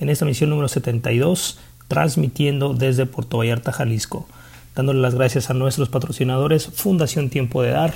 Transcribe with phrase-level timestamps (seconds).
[0.00, 4.26] En esta misión número 72, transmitiendo desde Puerto Vallarta, Jalisco.
[4.74, 7.92] Dándole las gracias a nuestros patrocinadores, Fundación Tiempo de Dar,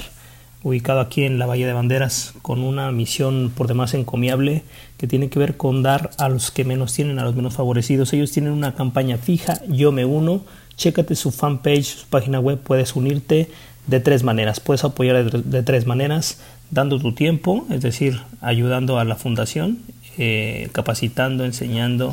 [0.62, 4.62] ubicado aquí en la Bahía de Banderas, con una misión por demás encomiable
[4.98, 8.12] que tiene que ver con dar a los que menos tienen, a los menos favorecidos.
[8.12, 10.42] Ellos tienen una campaña fija, yo me uno.
[10.77, 13.48] Chécate su fanpage, su página web, puedes unirte
[13.86, 14.61] de tres maneras.
[14.61, 16.40] Puedes apoyar de, de tres maneras,
[16.70, 19.78] dando tu tiempo, es decir, ayudando a la fundación,
[20.18, 22.12] eh, capacitando, enseñando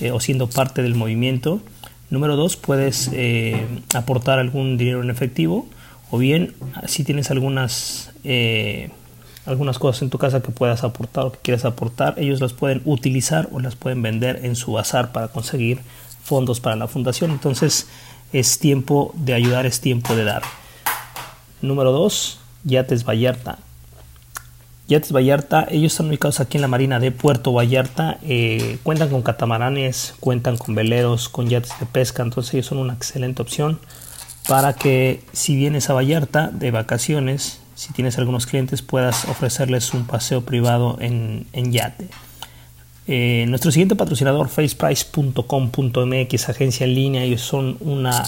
[0.00, 1.60] eh, o siendo parte del movimiento.
[2.10, 5.66] Número dos, puedes eh, aportar algún dinero en efectivo
[6.10, 6.54] o bien
[6.86, 8.90] si tienes algunas eh,
[9.46, 12.82] algunas cosas en tu casa que puedas aportar o que quieras aportar, ellos las pueden
[12.84, 15.80] utilizar o las pueden vender en su bazar para conseguir
[16.22, 17.30] fondos para la fundación.
[17.30, 17.88] Entonces
[18.32, 20.42] es tiempo de ayudar, es tiempo de dar.
[21.62, 23.58] Número 2, Yates Vallarta.
[24.90, 29.22] Yates Vallarta, ellos están ubicados aquí en la marina de Puerto Vallarta, eh, cuentan con
[29.22, 33.78] catamaranes, cuentan con veleros, con yates de pesca, entonces ellos son una excelente opción
[34.48, 40.08] para que si vienes a Vallarta de vacaciones, si tienes algunos clientes, puedas ofrecerles un
[40.08, 42.08] paseo privado en, yate.
[43.06, 48.24] Eh, nuestro siguiente patrocinador, faceprice.com.mx, agencia en línea, ellos son una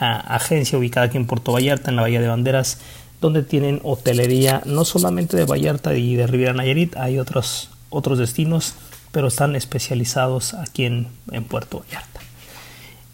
[0.00, 2.78] agencia ubicada aquí en Puerto Vallarta, en la Bahía de Banderas,
[3.22, 8.74] donde tienen hotelería no solamente de Vallarta y de Riviera Nayarit, hay otros, otros destinos,
[9.12, 11.08] pero están especializados aquí en,
[11.48, 12.20] Puerto Vallarta.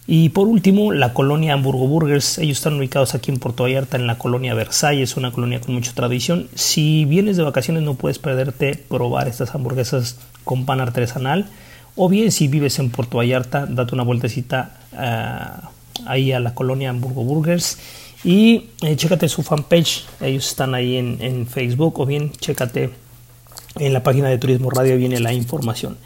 [0.07, 2.39] Y por último, la colonia Hamburgo Burgers.
[2.39, 5.93] Ellos están ubicados aquí en Puerto Vallarta, en la colonia Versalles, una colonia con mucha
[5.93, 6.49] tradición.
[6.55, 11.47] Si vienes de vacaciones, no puedes perderte probar estas hamburguesas con pan artesanal.
[11.95, 15.69] O bien, si vives en Puerto Vallarta, date una vueltecita uh,
[16.07, 17.79] ahí a la colonia Hamburgo Burgers.
[18.25, 20.05] Y eh, chécate su fanpage.
[20.21, 22.01] Ellos están ahí en, en Facebook.
[22.01, 22.91] O bien, chécate
[23.77, 25.97] en la página de Turismo Radio, viene la información.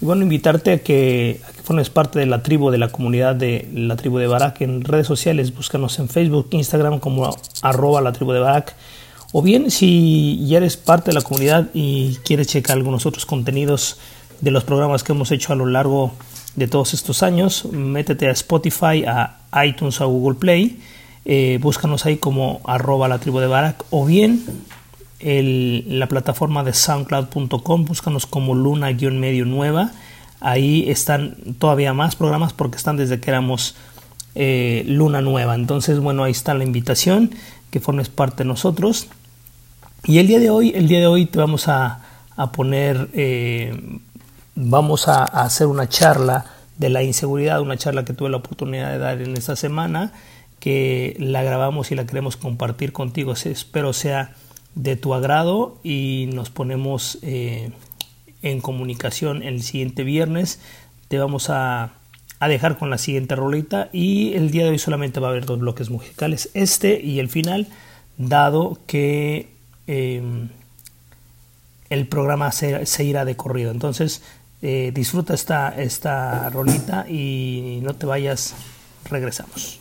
[0.00, 3.34] Y bueno, invitarte a que, a que, formes parte de la tribu, de la comunidad
[3.34, 5.54] de la tribu de Barak en redes sociales.
[5.54, 8.76] Búscanos en Facebook, Instagram como arroba la tribu de Barak.
[9.32, 13.98] O bien, si ya eres parte de la comunidad y quieres checar algunos otros contenidos
[14.40, 16.12] de los programas que hemos hecho a lo largo
[16.54, 20.78] de todos estos años, métete a Spotify, a iTunes, a Google Play.
[21.30, 23.84] Eh, búscanos ahí como arroba la tribu de Barak.
[23.90, 24.44] O bien
[25.20, 29.92] la plataforma de soundcloud.com, búscanos como luna-medio nueva.
[30.40, 33.76] Ahí están todavía más programas porque están desde que éramos
[34.34, 35.54] eh, luna nueva.
[35.54, 37.30] Entonces, bueno, ahí está la invitación,
[37.70, 39.08] que formes parte de nosotros.
[40.04, 42.00] Y el día de hoy, el día de hoy te vamos a,
[42.36, 44.00] a poner, eh,
[44.54, 46.46] vamos a, a hacer una charla
[46.78, 50.12] de la inseguridad, una charla que tuve la oportunidad de dar en esta semana,
[50.60, 53.32] que la grabamos y la queremos compartir contigo.
[53.32, 54.34] Espero sea
[54.74, 57.70] de tu agrado y nos ponemos eh,
[58.42, 60.60] en comunicación el siguiente viernes.
[61.08, 61.92] Te vamos a,
[62.40, 65.58] dejar con la siguiente rolita y el día de hoy solamente va a haber dos
[65.58, 67.66] bloques musicales, este y el final,
[68.16, 69.50] dado que
[69.88, 70.22] eh,
[71.90, 73.72] el programa se, se irá de corrido.
[73.72, 74.22] Entonces,
[74.60, 78.54] eh, disfruta esta, esta rolita y no te vayas,
[79.08, 79.77] regresamos.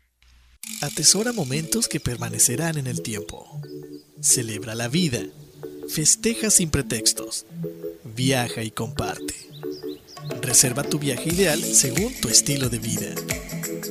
[0.83, 3.61] Atesora momentos que permanecerán en el tiempo.
[4.21, 5.21] Celebra la vida.
[5.89, 7.47] Festeja sin pretextos.
[8.05, 9.35] Viaja y comparte.
[10.43, 13.15] Reserva tu viaje ideal según tu estilo de vida.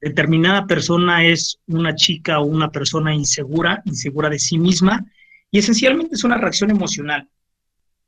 [0.00, 5.04] determinada persona es una chica o una persona insegura, insegura de sí misma,
[5.50, 7.28] y esencialmente es una reacción emocional.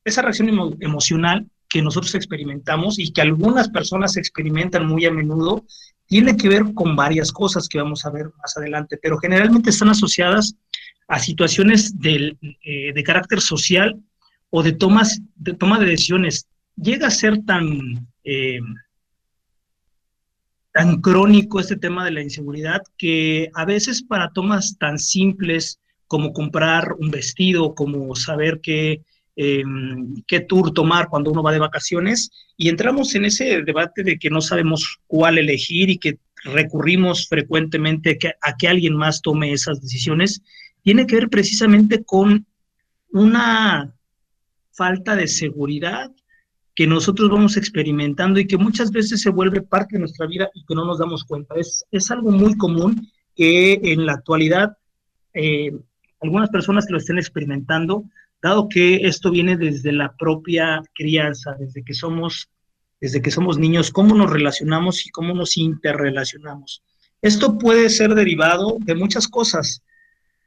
[0.05, 5.65] Esa reacción emo emocional que nosotros experimentamos y que algunas personas experimentan muy a menudo,
[6.07, 9.89] tiene que ver con varias cosas que vamos a ver más adelante, pero generalmente están
[9.89, 10.55] asociadas
[11.09, 14.01] a situaciones de, eh, de carácter social
[14.51, 16.47] o de, tomas, de toma de decisiones.
[16.77, 18.61] Llega a ser tan, eh,
[20.73, 26.33] tan crónico este tema de la inseguridad que a veces para tomas tan simples como
[26.33, 29.03] comprar un vestido, como saber qué,
[29.37, 29.63] eh,
[30.27, 34.31] qué tour tomar cuando uno va de vacaciones, y entramos en ese debate de que
[34.31, 39.81] no sabemos cuál elegir y que recurrimos frecuentemente que, a que alguien más tome esas
[39.81, 40.43] decisiones,
[40.83, 42.47] tiene que ver precisamente con
[43.11, 43.95] una
[44.73, 46.11] falta de seguridad
[46.75, 50.65] que nosotros vamos experimentando y que muchas veces se vuelve parte de nuestra vida y
[50.67, 51.55] que no nos damos cuenta.
[51.55, 54.77] Es, es algo muy común que en la actualidad
[55.33, 55.73] eh,
[56.21, 58.05] algunas personas que lo estén experimentando,
[58.45, 62.51] dado que esto viene desde la propia crianza, desde que somos,
[63.01, 66.83] desde que somos niños, cómo nos relacionamos y cómo nos interrelacionamos.
[67.23, 69.83] Esto puede ser derivado de muchas cosas,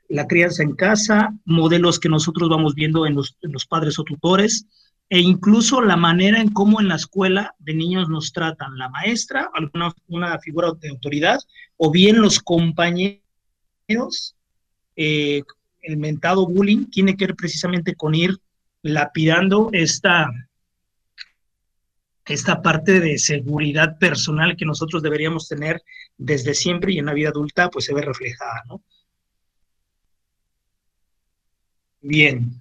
[0.09, 4.67] la crianza en casa, modelos que nosotros vamos viendo en los, padres o tutores,
[5.09, 9.49] e incluso la manera en cómo en la escuela de niños nos tratan la maestra,
[9.55, 11.39] alguna una figura de autoridad,
[11.77, 14.35] o bien los compañeros,
[14.95, 15.41] eh,
[15.87, 18.37] el mentado bullying tiene que ver precisamente con ir
[18.81, 20.29] lapidando esta,
[22.25, 25.81] esta parte de seguridad personal que nosotros deberíamos tener
[26.17, 28.81] desde siempre y en la vida adulta pues se ve reflejada, ¿no?
[32.01, 32.51] Bien,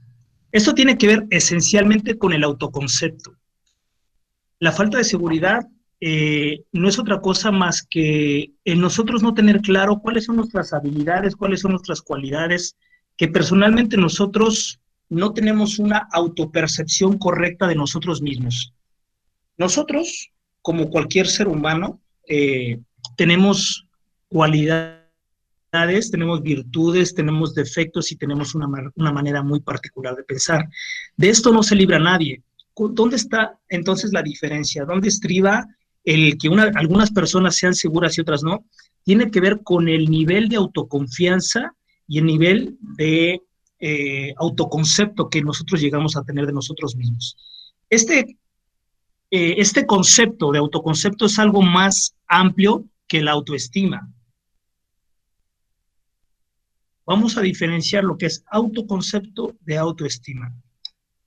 [0.53, 3.37] esto tiene que ver esencialmente con el autoconcepto.
[4.61, 5.67] La falta de seguridad
[6.01, 10.73] eh, no es otra cosa más que en nosotros no tener claro cuáles son nuestras
[10.73, 12.77] habilidades, cuáles son nuestras cualidades,
[13.17, 18.73] que personalmente nosotros no tenemos una autopercepción correcta de nosotros mismos.
[19.57, 20.31] Nosotros,
[20.63, 22.81] como cualquier ser humano, eh,
[23.17, 23.87] tenemos
[24.29, 25.07] cualidades
[26.11, 30.67] tenemos virtudes, tenemos defectos y tenemos una, una, manera muy particular de pensar.
[31.17, 32.43] De esto no se libra nadie.
[32.75, 34.85] ¿Dónde está entonces la diferencia?
[34.85, 35.67] ¿Dónde estriba
[36.05, 38.65] el que una, algunas personas sean seguras y otras no?
[39.03, 41.75] Tiene que ver con el nivel de autoconfianza
[42.09, 43.41] y el nivel de
[43.79, 47.37] eh, autoconcepto que nosotros llegamos a tener de nosotros mismos.
[47.91, 48.39] Este,
[49.31, 54.11] eh, este concepto de autoconcepto es algo más amplio que la autoestima.
[57.05, 60.53] Vamos a diferenciar lo que es autoconcepto de autoestima.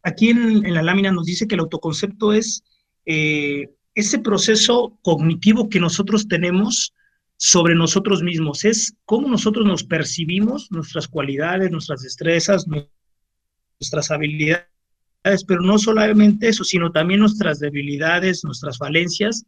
[0.04, 2.64] Aquí en, la lámina nos dice que el autoconcepto es
[3.06, 6.94] eh, ese proceso cognitivo que nosotros tenemos
[7.42, 14.66] sobre nosotros mismos, es cómo nosotros nos percibimos, nuestras cualidades, nuestras destrezas, nuestras habilidades,
[15.48, 19.46] pero no solamente eso, sino también nuestras debilidades, nuestras falencias.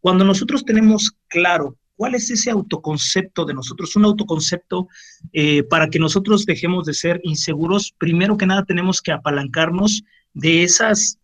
[0.00, 3.94] Cuando nosotros tenemos claro ¿Cuál es ese autoconcepto de nosotros?
[3.94, 4.88] Un autoconcepto
[5.32, 7.94] eh, para que nosotros dejemos de ser inseguros.
[7.96, 11.20] Primero que nada tenemos que apalancarnos de esas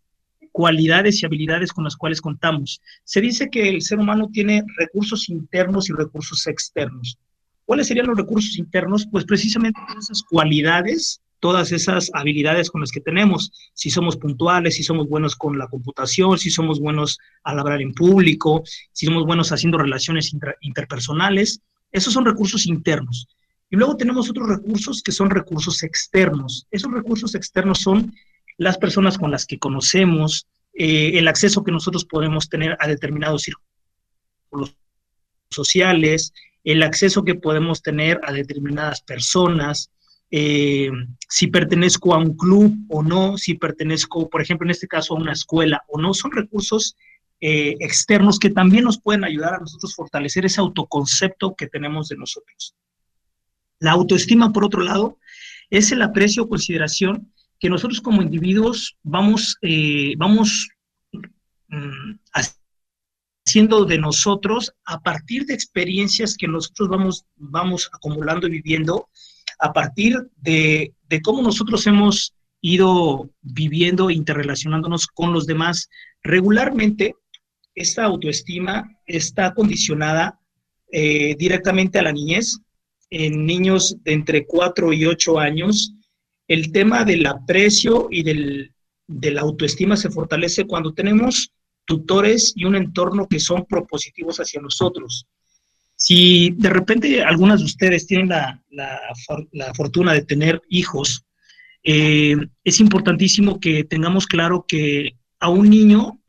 [0.59, 2.81] cualidades y habilidades con las cuales contamos.
[3.05, 7.17] Se dice que el ser humano tiene recursos internos y recursos externos.
[7.63, 9.07] ¿Cuáles serían los recursos internos?
[9.09, 14.83] Pues precisamente esas cualidades todas esas habilidades con las que tenemos, si somos puntuales, si
[14.83, 18.61] somos buenos con la computación, si somos buenos al hablar en público,
[18.91, 21.61] si somos buenos haciendo relaciones interpersonales,
[21.93, 23.29] esos son recursos internos.
[23.69, 26.67] Y luego tenemos otros recursos que son recursos externos.
[26.69, 28.11] Esos recursos externos son
[28.59, 33.43] las personas con las que conocemos, eh, el acceso que nosotros podemos tener a determinados
[33.43, 34.75] círculos
[35.49, 36.33] sociales,
[36.65, 39.89] el acceso que podemos tener a determinadas personas,
[40.29, 40.91] eh,
[41.27, 45.19] si pertenezco a un club o no, si pertenezco, por ejemplo, en este caso a
[45.19, 46.97] una escuela o no, son recursos
[47.39, 52.17] eh, externos que también nos pueden ayudar a nosotros fortalecer ese autoconcepto que tenemos de
[52.17, 52.75] nosotros.
[53.79, 55.17] La autoestima, por otro lado,
[55.69, 60.69] es el aprecio o consideración que nosotros como individuos vamos, eh, vamos
[61.67, 62.19] mm,
[63.45, 69.09] haciendo de nosotros a partir de experiencias que nosotros vamos, vamos acumulando y viviendo
[69.59, 75.89] a partir de, cómo nosotros hemos ido viviendo, interrelacionándonos con los demás.
[76.23, 77.15] Regularmente,
[77.75, 80.39] esta autoestima está condicionada
[80.91, 82.59] eh, directamente a la niñez.
[83.11, 85.93] En niños de entre 4 y 8 años,
[86.49, 88.73] el tema del aprecio y del,
[89.07, 91.53] de la autoestima se fortalece cuando tenemos
[91.85, 95.27] tutores y un entorno que son propositivos hacia nosotros.
[95.95, 101.23] Si de repente algunas de ustedes tienen la, la, fortuna de tener hijos,
[101.83, 106.19] eh, es importantísimo que tengamos claro que a un niño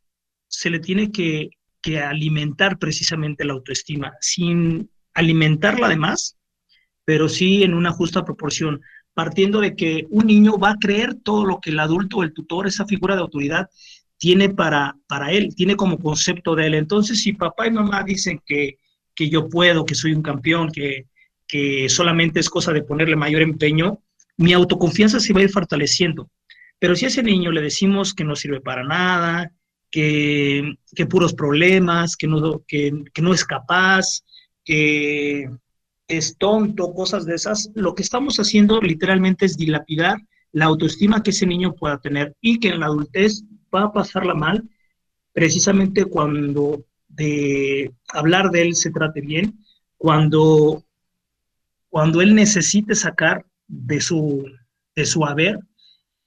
[0.48, 1.50] se le tiene que,
[1.80, 6.36] que alimentar precisamente la autoestima, sin alimentarla además,
[7.06, 8.82] pero sí en una justa proporción,
[9.14, 12.32] partiendo de que un niño va a creer todo lo que el adulto o el
[12.32, 13.68] tutor, esa figura de autoridad,
[14.18, 16.74] tiene para, para él, tiene como concepto de él.
[16.74, 18.78] Entonces, si papá y mamá dicen que,
[19.14, 21.06] que yo puedo, que soy un campeón, que,
[21.46, 24.02] que solamente es cosa de ponerle mayor empeño,
[24.36, 26.30] mi autoconfianza se va a ir fortaleciendo.
[26.78, 29.52] Pero si a ese niño le decimos que no sirve para nada,
[29.90, 34.22] que, que puros problemas, que no, que, que no es capaz,
[34.64, 35.50] que
[36.10, 40.18] es tonto, cosas de esas, lo que estamos haciendo literalmente es dilapidar
[40.52, 44.34] la autoestima que ese niño pueda tener y que en la adultez va a pasarla
[44.34, 44.68] mal,
[45.32, 49.64] precisamente cuando de hablar de él se trate bien,
[49.96, 50.84] cuando,
[51.88, 54.44] cuando él necesite sacar de su,
[54.96, 55.60] de su haber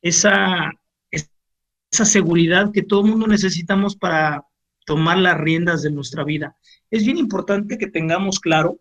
[0.01, 0.71] esa,
[1.11, 4.45] esa seguridad que todo el mundo necesitamos para
[4.85, 6.55] tomar las riendas de nuestra vida.
[6.89, 8.79] Es bien importante que tengamos claro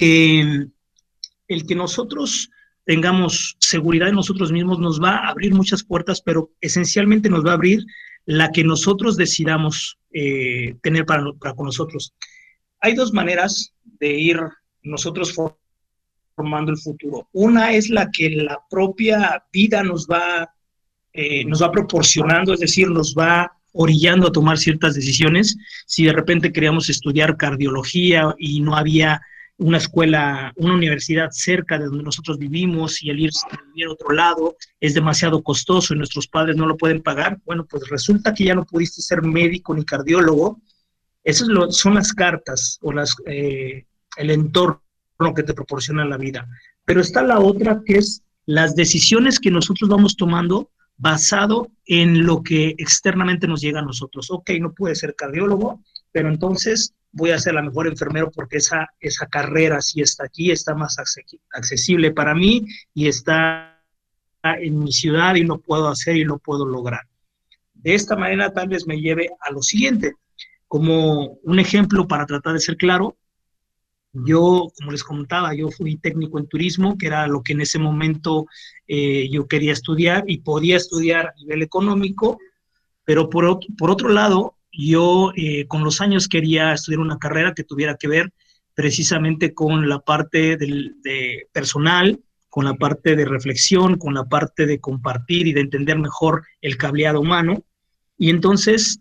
[0.00, 2.50] el que nosotros
[2.84, 7.50] tengamos seguridad en nosotros mismos nos va a abrir muchas puertas, pero esencialmente nos va
[7.50, 7.84] a abrir
[8.24, 12.14] la que nosotros decidamos eh, tener para, para, con nosotros.
[12.80, 14.40] Hay dos maneras de ir
[14.82, 15.34] nosotros
[16.34, 17.28] formando el futuro.
[17.32, 20.52] Una es la que la propia vida nos va,
[21.12, 25.56] eh, nos va proporcionando, es decir, nos va orillando a tomar ciertas decisiones.
[25.86, 29.20] Si de repente queríamos estudiar cardiología y no había
[29.60, 33.92] una escuela, una universidad cerca de donde nosotros vivimos y el ir a vivir a
[33.92, 38.32] otro lado es demasiado costoso y nuestros padres no lo pueden pagar, bueno, pues resulta
[38.32, 40.62] que ya no pudiste ser médico ni cardiólogo.
[41.22, 43.84] Esas son las cartas o las, eh,
[44.16, 44.80] el entorno
[45.36, 46.48] que te proporciona la vida.
[46.86, 52.42] Pero está la otra que es las decisiones que nosotros vamos tomando basado en lo
[52.42, 54.30] que externamente nos llega a nosotros.
[54.30, 55.82] Ok, no puede ser cardiólogo,
[56.12, 60.50] pero entonces voy a ser la mejor enfermero porque esa, esa carrera si está aquí,
[60.50, 60.96] está más
[61.50, 63.82] accesible para mí y está
[64.42, 67.02] en mi ciudad y lo puedo hacer y lo puedo lograr.
[67.74, 70.14] De esta manera tal vez me lleve a lo siguiente.
[70.68, 73.16] Como un ejemplo para tratar de ser claro,
[74.12, 77.78] yo, como les comentaba, yo fui técnico en turismo, que era lo que en ese
[77.78, 78.46] momento
[78.88, 82.38] eh, yo quería estudiar y podía estudiar a nivel económico,
[83.04, 87.64] pero por, por otro lado, yo eh, con los años quería estudiar una carrera que
[87.64, 88.32] tuviera que ver
[88.74, 94.66] precisamente con la parte del, de personal, con la parte de reflexión, con la parte
[94.66, 97.64] de compartir y de entender mejor el cableado humano.
[98.18, 99.00] Y entonces,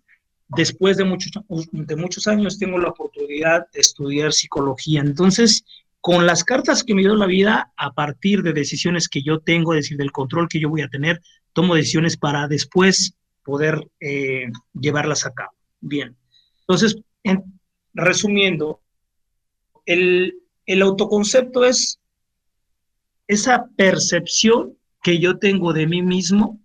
[0.49, 1.32] después de muchos,
[1.71, 5.01] de muchos años, tengo la oportunidad de estudiar psicología.
[5.01, 5.63] Entonces,
[6.01, 9.73] con las cartas que me dio la vida, a partir de decisiones que yo tengo,
[9.73, 11.21] es decir, del control que yo voy a tener,
[11.53, 15.51] tomo decisiones para después poder eh, llevarlas a cabo.
[15.81, 16.15] Bien.
[16.61, 16.97] Entonces,
[17.93, 18.81] resumiendo,
[19.85, 21.99] el, el autoconcepto es
[23.27, 26.59] esa percepción que yo tengo de mí mismo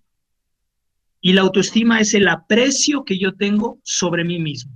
[1.20, 4.72] y la autoestima es el aprecio que yo tengo sobre mí mismo.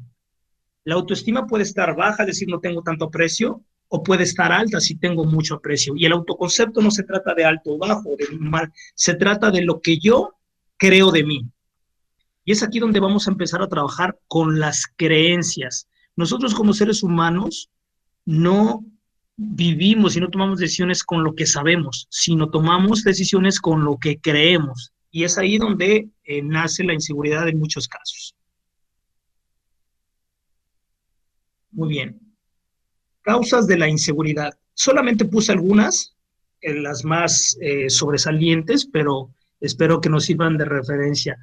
[0.85, 4.81] La autoestima puede estar baja, es decir, no tengo tanto aprecio, o puede estar alta
[4.81, 5.94] si tengo mucho aprecio.
[5.96, 9.62] Y el autoconcepto no se trata de alto o bajo, de mal, se trata de
[9.62, 10.37] lo que yo
[10.77, 11.46] creo de mí.
[12.49, 15.87] Y es aquí donde vamos a empezar a trabajar con las creencias.
[16.17, 17.69] Nosotros como seres humanos
[18.25, 18.87] no
[19.37, 24.19] vivimos y no tomamos decisiones con lo que sabemos, sino tomamos decisiones con lo que
[24.19, 24.95] creemos.
[25.11, 28.35] Y es ahí donde eh, nace la inseguridad en muchos casos.
[31.71, 32.19] Muy bien.
[33.21, 34.59] Causas de la inseguridad.
[34.73, 36.17] Solamente puse algunas,
[36.63, 41.37] en las más eh, sobresalientes, pero espero que nos sirvan de referencia.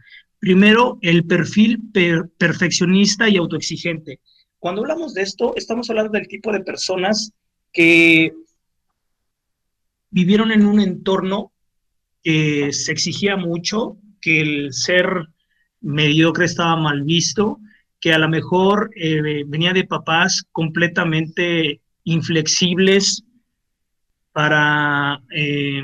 [0.46, 1.80] Primero, el perfil
[2.38, 4.20] perfeccionista y autoexigente.
[4.60, 7.34] Cuando hablamos de esto, estamos hablando del tipo de personas
[7.74, 8.32] que
[10.12, 11.52] vivieron en un entorno
[12.22, 15.30] que se exigía mucho, que el ser
[15.82, 17.58] mediocre estaba mal visto,
[18.00, 23.24] que a lo mejor eh, venía de papás completamente inflexibles
[24.32, 25.82] para eh,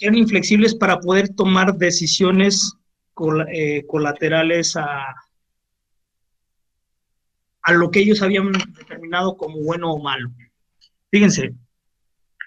[0.00, 2.74] eran inflexibles para poder tomar decisiones
[3.52, 5.14] eh, colaterales a,
[7.62, 10.30] a lo que ellos habían determinado como bueno o malo.
[11.10, 11.54] Fíjense,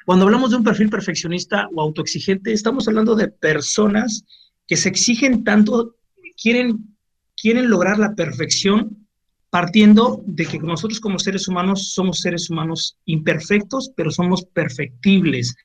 [0.06, 4.26] cuando hablamos de un perfil perfeccionista o autoexigente, estamos hablando de personas
[4.68, 5.96] que se exigen tanto,
[6.42, 6.96] quieren,
[7.36, 9.08] quieren lograr la perfección
[9.50, 15.56] partiendo de que nosotros como seres humanos somos seres humanos imperfectos, pero somos perfectibles.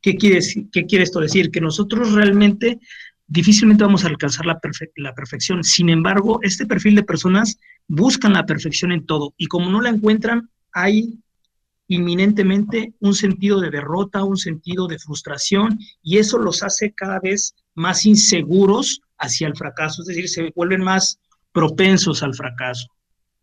[0.00, 0.40] ¿Qué quiere,
[0.72, 1.50] qué quiere esto decir?
[1.50, 2.78] Que nosotros realmente
[3.26, 5.62] difícilmente vamos a alcanzar la, perfe- la perfección.
[5.62, 9.90] Sin embargo, este perfil de personas buscan la perfección en todo y como no la
[9.90, 11.18] encuentran, hay
[11.88, 17.54] inminentemente un sentido de derrota, un sentido de frustración y eso los hace cada vez
[17.74, 21.18] más inseguros hacia el fracaso, es decir, se vuelven más
[21.52, 22.86] propensos al fracaso,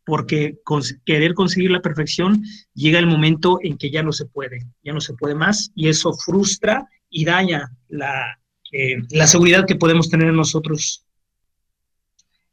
[0.07, 0.57] porque
[1.05, 2.41] querer conseguir la perfección
[2.73, 5.89] llega el momento en que ya no se puede, ya no se puede más y
[5.89, 8.39] eso frustra y daña la,
[8.71, 11.05] eh, la seguridad que podemos tener nosotros,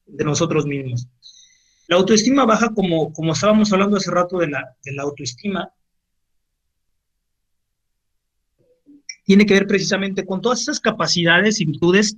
[0.04, 1.06] de nosotros mismos.
[1.86, 5.70] La autoestima baja, como, como estábamos hablando hace rato de la, de la autoestima,
[9.22, 12.16] tiene que ver precisamente con todas esas capacidades y virtudes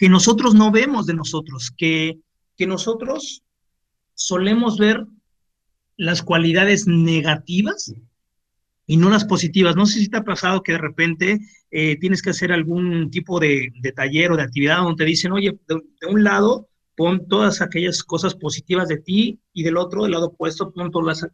[0.00, 2.18] que nosotros no vemos de nosotros, que,
[2.56, 3.44] que nosotros
[4.18, 5.06] solemos ver
[5.96, 7.94] las cualidades negativas
[8.86, 9.76] y no las positivas.
[9.76, 11.38] No sé si te ha pasado que de repente
[11.70, 15.56] eh, tienes que hacer algún tipo de, taller o de actividad donde te dicen, oye,
[15.68, 20.12] de, de, un lado pon todas aquellas cosas positivas de ti y del otro, del
[20.12, 21.24] lado opuesto, pon todas,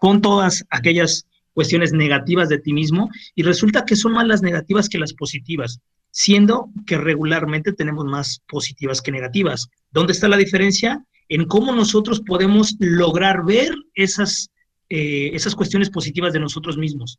[0.00, 4.88] pon todas aquellas cuestiones negativas de ti mismo y resulta que son más las negativas
[4.88, 9.68] que las positivas, siendo que regularmente tenemos más positivas que negativas.
[9.90, 11.04] ¿Dónde está la diferencia?
[11.30, 14.50] En cómo nosotros podemos lograr ver esas,
[14.88, 17.18] eh, esas cuestiones positivas de nosotros mismos.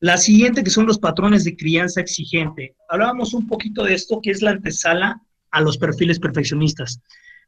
[0.00, 2.76] La siguiente, que son los patrones de crianza exigente.
[2.90, 7.00] Hablábamos un poquito de esto, que es la antesala a los perfiles perfeccionistas.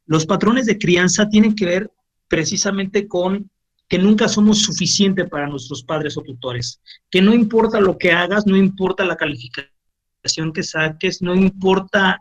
[0.06, 1.90] Los patrones de crianza tienen que ver
[2.28, 3.50] precisamente con
[3.88, 8.46] que nunca somos suficiente para nuestros padres o tutores, que no importa lo que hagas,
[8.46, 12.20] no importa la calificación que saques, no importa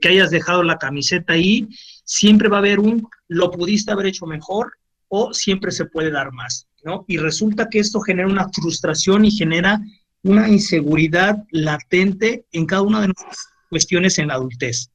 [0.00, 1.68] que hayas dejado la camiseta ahí,
[2.12, 4.74] siempre va a haber un lo pudiste haber hecho mejor
[5.08, 7.04] o siempre se puede dar más, ¿no?
[7.08, 9.80] Y resulta que esto genera una frustración y genera
[10.22, 13.38] una inseguridad latente en cada una de nuestras
[13.70, 14.90] cuestiones en la adultez.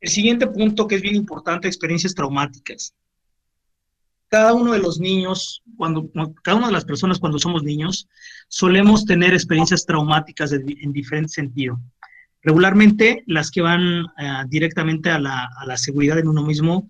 [0.00, 2.94] El siguiente punto que es bien importante, experiencias traumáticas
[4.28, 6.10] cada uno de los niños, cuando,
[6.42, 8.08] cada una de las personas cuando somos niños,
[8.48, 11.80] solemos tener experiencias traumáticas en diferente sentido.
[12.42, 16.88] Regularmente, las que van uh, directamente a la, a la, seguridad en uno mismo,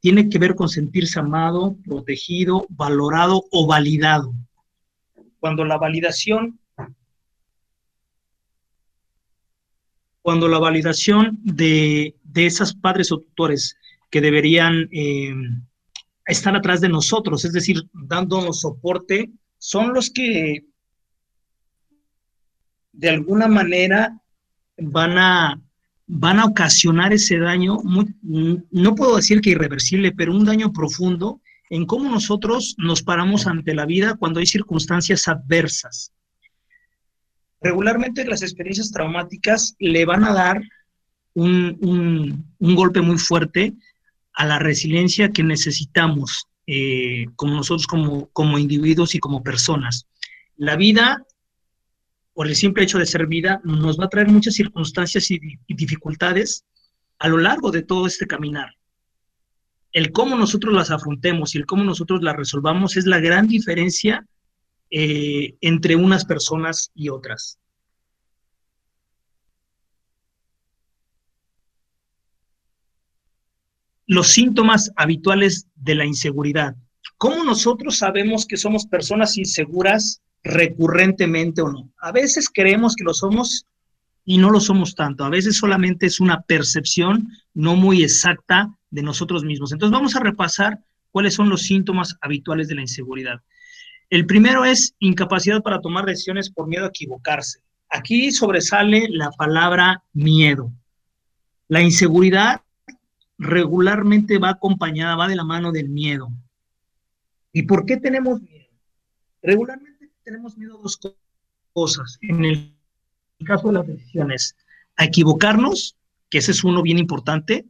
[0.00, 4.34] tiene que ver con sentirse amado, protegido, valorado o validado.
[5.40, 6.58] Cuando la validación,
[10.22, 13.76] cuando la validación de, de esas padres o tutores
[14.10, 15.34] que deberían eh,
[16.26, 20.64] están atrás de nosotros, es decir, dándonos soporte, son los que
[22.92, 24.20] de alguna manera
[24.78, 25.60] van a,
[26.06, 31.84] van a ocasionar ese daño, no puedo decir que irreversible, pero un daño profundo en
[31.84, 36.12] cómo nosotros nos paramos ante la vida cuando hay circunstancias adversas.
[37.60, 40.62] Regularmente las experiencias traumáticas le van a dar
[41.34, 43.74] un, un, un golpe muy fuerte
[44.32, 50.06] a la resiliencia que necesitamos eh, como nosotros como, como individuos y como personas.
[50.56, 51.24] La vida,
[52.38, 56.64] por el simple hecho de ser vida, nos va a traer muchas circunstancias y, dificultades
[57.18, 58.76] a lo largo de todo este caminar.
[59.90, 64.24] El cómo nosotros las afrontemos y el cómo nosotros las resolvamos es la gran diferencia
[64.88, 67.58] eh, entre unas personas y otras.
[74.06, 76.76] los síntomas habituales de la inseguridad.
[77.16, 81.90] ¿Cómo nosotros sabemos que somos personas inseguras recurrentemente o no?
[82.00, 83.66] A veces creemos que lo somos
[84.24, 85.24] y no lo somos tanto.
[85.24, 89.72] A veces solamente es una percepción no muy exacta de nosotros mismos.
[89.72, 93.40] Entonces vamos a repasar cuáles son los síntomas habituales de la inseguridad.
[94.10, 97.60] El primero es incapacidad para tomar decisiones por miedo a equivocarse.
[97.90, 100.72] Aquí sobresale la palabra miedo.
[101.68, 102.62] La inseguridad
[103.38, 106.30] regularmente va acompañada, va de la mano del miedo.
[107.52, 108.68] ¿Y por qué tenemos miedo?
[109.42, 109.97] Regularmente
[110.28, 111.00] tenemos miedo a dos
[111.72, 112.18] cosas.
[112.20, 112.74] En el
[113.46, 114.56] caso de las decisiones,
[114.96, 115.96] a equivocarnos,
[116.28, 117.64] que ese es uno bien importante,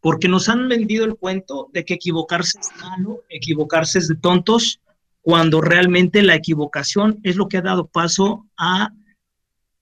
[0.00, 4.80] porque nos han vendido el cuento de que equivocarse es malo, equivocarse es de tontos,
[5.22, 8.90] cuando realmente la equivocación es lo que ha dado paso a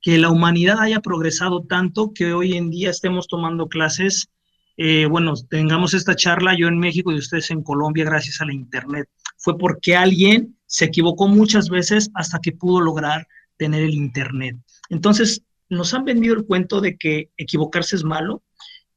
[0.03, 4.29] que la humanidad haya progresado tanto que hoy en día estemos tomando clases
[4.77, 8.55] eh, bueno, tengamos esta charla yo en México y ustedes en Colombia gracias a la
[8.55, 9.09] Internet.
[9.37, 14.57] Fue porque alguien se equivocó muchas veces hasta que pudo lograr tener el Internet.
[14.89, 18.43] Entonces, nos han vendido el cuento de que equivocarse es malo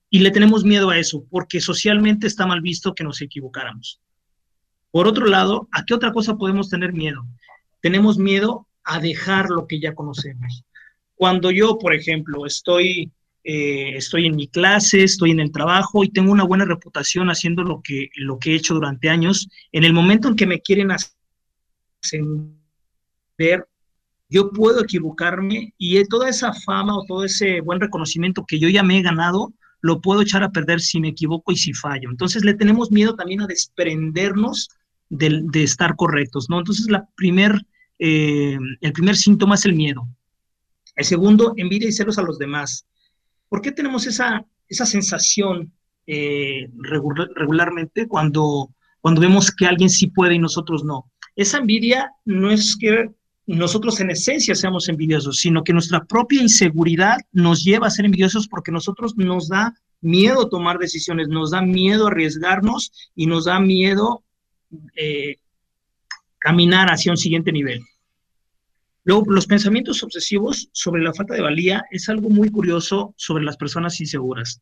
[0.10, 4.02] y le tenemos miedo a eso, porque socialmente está mal visto que nos equivocáramos.
[4.90, 7.28] Por otro lado, ¿a qué otra cosa podemos tener miedo?
[7.80, 10.64] Tenemos miedo a dejar lo que ya conocemos.
[11.14, 13.12] Cuando yo, por ejemplo, estoy,
[13.44, 17.62] eh, estoy en mi clase, estoy en el trabajo y tengo una buena reputación haciendo
[17.62, 20.90] lo que, lo que he hecho durante años, en el momento en que me quieren
[22.08, 23.68] ascender,
[24.30, 28.84] yo puedo equivocarme y toda esa fama o todo ese buen reconocimiento que yo ya
[28.84, 32.10] me he ganado, lo puedo echar a perder si me equivoco y si fallo.
[32.10, 34.70] Entonces le tenemos miedo también a desprendernos
[35.10, 36.60] de, de estar correctos, ¿no?
[36.60, 37.62] Entonces la primer,
[38.00, 40.08] eh, el primer síntoma es el miedo.
[40.96, 42.86] El segundo, envidia y celos a los demás.
[43.50, 45.72] ¿Por qué tenemos esa, esa sensación
[46.06, 51.10] eh, regular, regularmente cuando, cuando vemos que alguien sí puede y nosotros no?
[51.38, 53.12] Esa envidia no es que
[53.46, 58.48] nosotros en esencia seamos envidiosos, sino que nuestra propia inseguridad nos lleva a ser envidiosos
[58.48, 64.24] porque nosotros nos da miedo tomar decisiones, nos da miedo arriesgarnos y nos da miedo
[64.96, 65.38] eh,
[66.40, 67.82] caminar hacia un siguiente nivel.
[69.04, 73.58] Luego, los pensamientos obsesivos sobre la falta de valía es algo muy curioso sobre las
[73.58, 74.60] personas inseguras.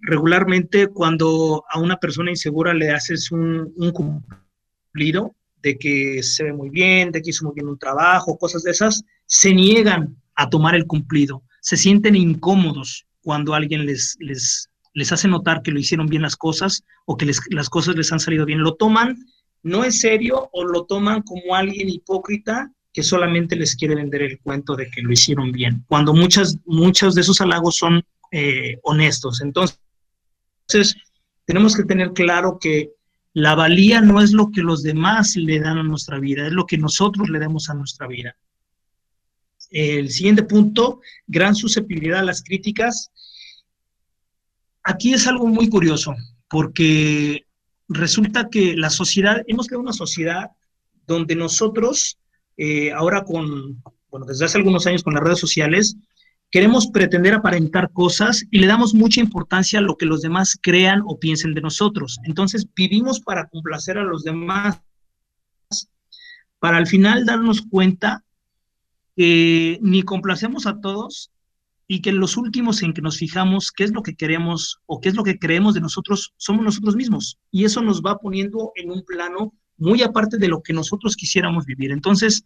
[0.00, 6.52] Regularmente, cuando a una persona insegura le haces un, un cumplido, de que se ve
[6.52, 10.48] muy bien, de que hizo muy bien un trabajo, cosas de esas, se niegan a
[10.48, 15.80] tomar el cumplido, se sienten incómodos cuando alguien les, les, les hace notar que lo
[15.80, 18.60] hicieron bien las cosas o que las cosas les han salido bien.
[18.62, 19.18] Lo toman
[19.62, 24.40] no en serio o lo toman como alguien hipócrita que solamente les quiere vender el
[24.40, 29.40] cuento de que lo hicieron bien, cuando muchas, muchos de esos halagos son eh, honestos.
[29.40, 30.96] Entonces,
[31.44, 32.90] tenemos que tener claro que
[33.34, 36.66] la valía no es lo que los demás le dan a nuestra vida, es lo
[36.66, 38.36] que nosotros le damos a nuestra vida.
[39.70, 43.10] El siguiente punto, gran susceptibilidad a las críticas.
[44.82, 46.14] Aquí es algo muy curioso,
[46.48, 47.46] porque
[47.88, 50.50] resulta que la sociedad, hemos creado una sociedad
[51.06, 52.18] donde nosotros,
[52.56, 55.96] eh, ahora con, bueno, desde hace algunos años con las redes sociales,
[56.50, 61.02] Queremos pretender aparentar cosas y le damos mucha importancia a lo que los demás crean
[61.04, 62.18] o piensen de nosotros.
[62.24, 64.80] Entonces vivimos para complacer a los demás,
[66.58, 68.24] para al final darnos cuenta
[69.14, 71.30] que ni complacemos a todos
[71.86, 75.08] y que los últimos en que nos fijamos qué es lo que queremos o qué
[75.08, 77.38] es lo que creemos de nosotros somos nosotros mismos.
[77.50, 81.66] Y eso nos va poniendo en un plano muy aparte de lo que nosotros quisiéramos
[81.66, 81.90] vivir.
[81.90, 82.44] Entonces,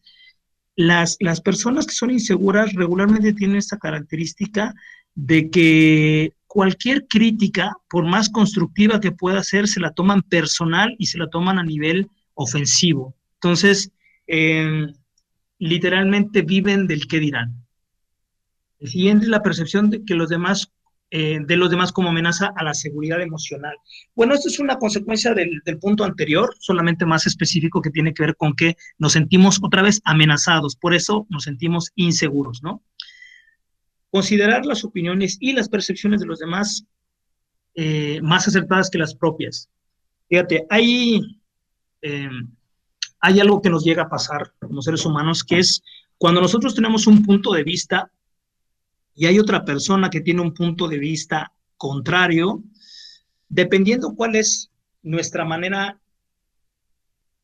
[0.76, 4.74] las, las personas que son inseguras regularmente tienen esta característica
[5.14, 11.06] de que cualquier crítica, por más constructiva que pueda ser, se la toman personal y
[11.06, 13.14] se la toman a nivel ofensivo.
[13.34, 13.90] Entonces,
[14.26, 14.92] em,
[15.58, 17.64] literalmente viven del qué dirán.
[18.80, 20.70] El siguiente es la percepción de que los demás
[21.14, 23.76] eh, de los demás como amenaza a la seguridad emocional.
[24.14, 28.34] Bueno, esto es una consecuencia del, punto anterior, solamente más específico que tiene que ver
[28.34, 32.82] con que nos sentimos otra vez amenazados, por eso nos sentimos inseguros, ¿no?
[34.10, 36.86] Considerar las opiniones y las percepciones de los demás
[37.74, 39.68] eh, más acertadas que las propias.
[40.30, 41.20] Fíjate, hay,
[42.00, 42.30] eh,
[43.20, 45.82] hay algo que nos llega a pasar como seres humanos, que es
[46.16, 48.10] cuando nosotros tenemos un punto de vista
[49.14, 52.62] y hay otra persona que tiene un punto de vista contrario,
[53.48, 54.70] dependiendo cuál es
[55.02, 55.98] nuestra manera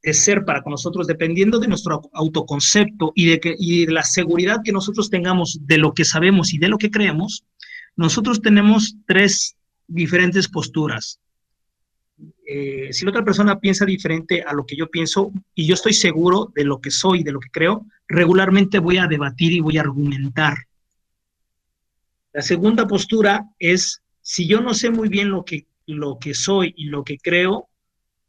[0.02, 5.10] de ser para con nosotros, dependiendo de nuestro autoconcepto y de, la seguridad que nosotros
[5.10, 7.44] tengamos de lo que sabemos y de lo que creemos,
[7.96, 11.20] nosotros tenemos tres diferentes posturas.
[12.46, 15.92] Eh, si la otra persona piensa diferente a lo que yo pienso y yo estoy
[15.92, 19.78] seguro de lo que soy, de lo que creo, regularmente voy a debatir y voy
[19.78, 20.67] a argumentar.
[22.32, 26.74] La segunda postura es, si yo no sé muy bien lo que, lo que soy
[26.76, 27.68] y lo que creo,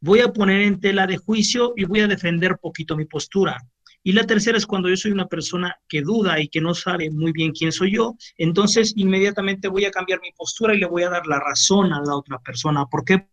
[0.00, 3.58] voy a poner en tela de juicio y voy a defender poquito mi postura.
[4.02, 7.10] Y la tercera es cuando yo soy una persona que duda y que no sabe
[7.10, 11.02] muy bien quién soy yo, entonces inmediatamente voy a cambiar mi postura y le voy
[11.02, 12.86] a dar la razón a la otra persona.
[12.86, 13.28] ¿Por qué?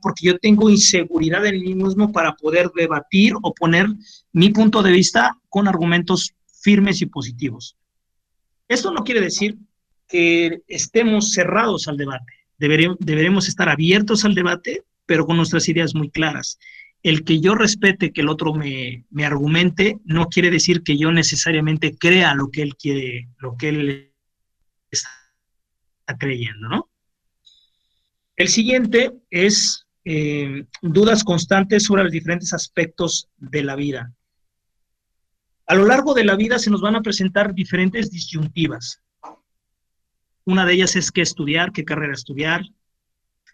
[0.00, 3.86] Porque yo tengo inseguridad en mí mismo para poder debatir o poner
[4.32, 7.76] mi punto de vista con argumentos firmes y positivos.
[8.66, 9.58] Esto no quiere decir
[10.12, 12.34] que estemos cerrados al debate.
[12.58, 16.58] deberemos estar abiertos al debate, pero con nuestras ideas muy claras.
[17.02, 21.10] El que yo respete que el otro me, me argumente no quiere decir que yo
[21.10, 24.12] necesariamente crea lo que él quiere, lo que él
[24.90, 25.08] está
[26.18, 26.90] creyendo, ¿no?
[28.36, 34.12] El siguiente es eh, dudas constantes sobre los diferentes aspectos de la vida.
[35.66, 39.02] A lo largo de la vida se nos van a presentar diferentes disyuntivas.
[40.44, 42.62] Una de ellas es qué estudiar, qué carrera estudiar.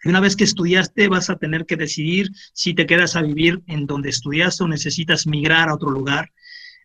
[0.03, 3.61] Y una vez que estudiaste, vas a tener que decidir si te quedas a vivir
[3.67, 6.31] en donde estudiaste o necesitas migrar a otro lugar.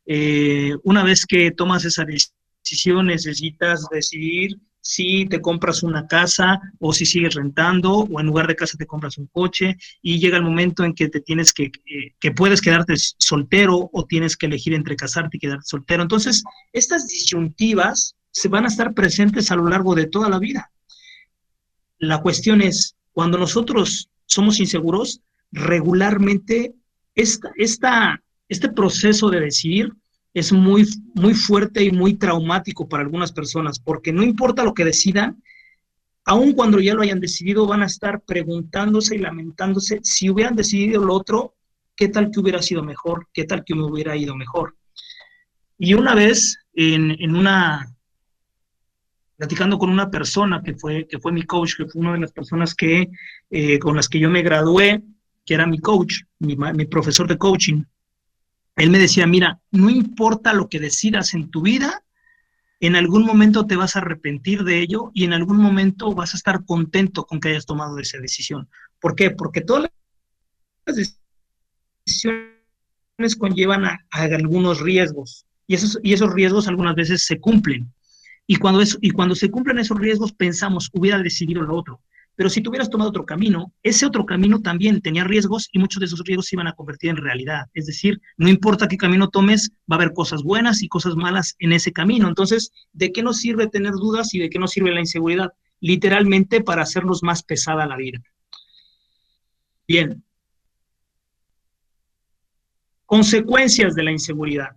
[0.07, 6.93] Eh, una vez que tomas esa decisión, necesitas decidir si te compras una casa o
[6.93, 10.43] si sigues rentando o en lugar de casa te compras un coche y llega el
[10.43, 14.75] momento en que te tienes que, eh, que puedes quedarte soltero o tienes que elegir
[14.75, 16.03] entre casarte y quedarte soltero.
[16.03, 20.73] Entonces, estas disyuntivas se van a estar presentes a lo largo de toda la vida.
[21.99, 25.21] La cuestión es, cuando nosotros somos inseguros,
[25.53, 26.75] regularmente
[27.15, 29.93] esta, este proceso de decidir
[30.35, 34.85] es muy, muy fuerte y muy traumático para algunas personas, porque no importa lo que
[34.85, 35.41] decidan,
[36.25, 41.05] aun cuando ya lo hayan decidido, van a estar preguntándose y lamentándose si hubieran decidido
[41.05, 41.55] lo otro,
[41.95, 44.75] qué tal que hubiera sido mejor, qué tal que me hubiera ido mejor.
[45.79, 47.94] Y una vez en una
[49.37, 52.33] platicando con una persona que fue, que fue mi coach, que fue una de las
[52.33, 53.11] personas que,
[53.51, 55.03] eh, con las que yo me gradué,
[55.45, 57.85] que era mi coach, mi, mi profesor de coaching.
[58.77, 62.05] Él me decía, mira, no importa lo que decidas en tu vida,
[62.81, 66.37] en algún momento te vas a arrepentir de ello y en algún momento vas a
[66.37, 68.69] estar contento con que hayas tomado esa decisión.
[69.01, 69.31] ¿Por qué?
[69.31, 69.91] Porque todas
[70.87, 70.97] las
[72.07, 77.93] decisiones conllevan a, algunos riesgos y esos, y esos riesgos algunas veces se cumplen.
[78.47, 82.01] Y cuando, es, y cuando se cumplen esos riesgos, pensamos, hubiera decidido lo otro.
[82.37, 86.01] Pero si tú hubieras tomado otro camino, ese otro camino también tenía riesgos y muchos
[86.01, 87.67] de esos riesgos se iban a convertir en realidad.
[87.75, 91.55] Es decir, no importa qué camino tomes, va a haber cosas buenas y cosas malas
[91.61, 92.29] en ese camino.
[92.29, 95.53] Entonces, ¿de qué nos sirve tener dudas y de qué nos sirve la inseguridad?
[95.81, 98.21] Literalmente para hacernos más pesada la vida.
[99.87, 100.25] Bien.
[103.07, 104.77] Consecuencias de la inseguridad.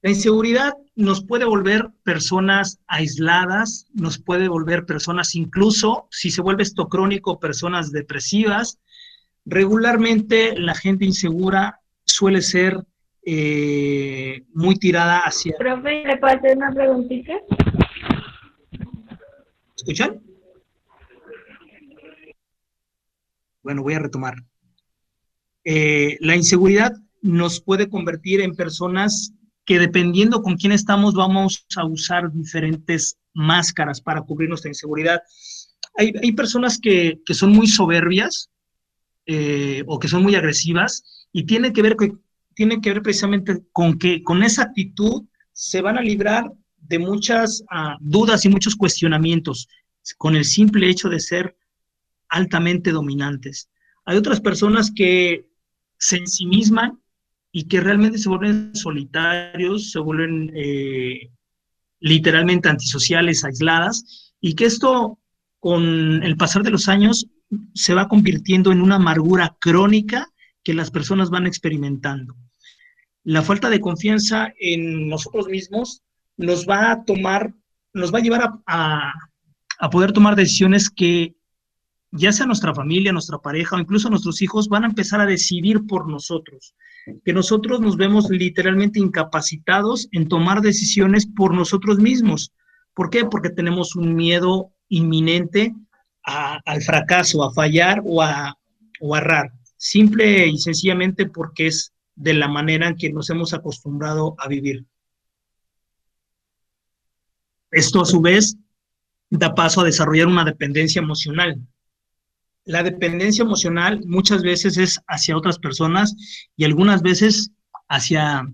[0.00, 6.62] La inseguridad nos puede volver personas aisladas, nos puede volver personas incluso, si se vuelve
[6.62, 8.78] esto crónico, personas depresivas.
[9.44, 12.84] Regularmente la gente insegura suele ser
[13.24, 15.56] eh, muy tirada hacia...
[15.58, 17.32] Profe, ¿le puedo hacer una preguntita?
[19.76, 20.22] ¿Escuchan?
[23.64, 24.34] Bueno, voy a retomar.
[25.64, 29.34] Eh, la inseguridad nos puede convertir en personas
[29.68, 35.20] que dependiendo con quién estamos vamos a usar diferentes máscaras para cubrir nuestra inseguridad.
[35.98, 38.48] Hay, hay personas que, que, son muy soberbias
[39.26, 41.96] eh, o que son muy agresivas y tiene que ver,
[42.54, 47.60] tiene que ver precisamente con que con esa actitud se van a librar de muchas
[47.70, 49.68] uh, dudas y muchos cuestionamientos
[50.16, 51.58] con el simple hecho de ser
[52.30, 53.68] altamente dominantes.
[54.06, 55.46] Hay otras personas que
[55.98, 56.98] se ensimisman
[57.52, 61.30] y que realmente se vuelven solitarios, se vuelven eh,
[62.00, 65.18] literalmente antisociales, aisladas, y que esto
[65.58, 67.26] con el pasar de los años
[67.74, 70.28] se va convirtiendo en una amargura crónica
[70.62, 72.36] que las personas van experimentando.
[73.24, 76.02] La falta de confianza en nosotros mismos
[76.36, 77.52] nos va a tomar,
[77.94, 79.12] nos va a llevar a, a,
[79.80, 81.34] a poder tomar decisiones que
[82.10, 85.86] ya sea nuestra familia, nuestra pareja o incluso nuestros hijos van a empezar a decidir
[85.86, 86.74] por nosotros
[87.24, 92.52] que nosotros nos vemos literalmente incapacitados en tomar decisiones por nosotros mismos.
[92.94, 93.24] ¿Por qué?
[93.24, 95.74] Porque tenemos un miedo inminente
[96.22, 98.58] al fracaso, a fallar o a,
[99.00, 99.52] o a errar.
[99.76, 104.84] Simple y sencillamente porque es de la manera en que nos hemos acostumbrado a vivir.
[107.70, 108.56] Esto a su vez
[109.30, 111.60] da paso a desarrollar una dependencia emocional
[112.68, 116.14] la dependencia emocional muchas veces es hacia otras personas
[116.54, 117.50] y algunas veces
[117.88, 118.46] hacia,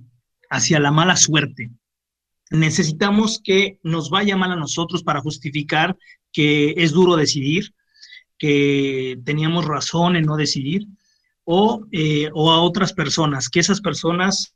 [0.51, 1.73] hacia la mala suerte.
[2.51, 5.97] Necesitamos que nos vaya mal a nosotros para justificar
[6.33, 7.75] que es duro decidir,
[8.39, 10.87] que teníamos razón en no decidir,
[11.43, 14.55] o, eh, o a otras personas, que esas personas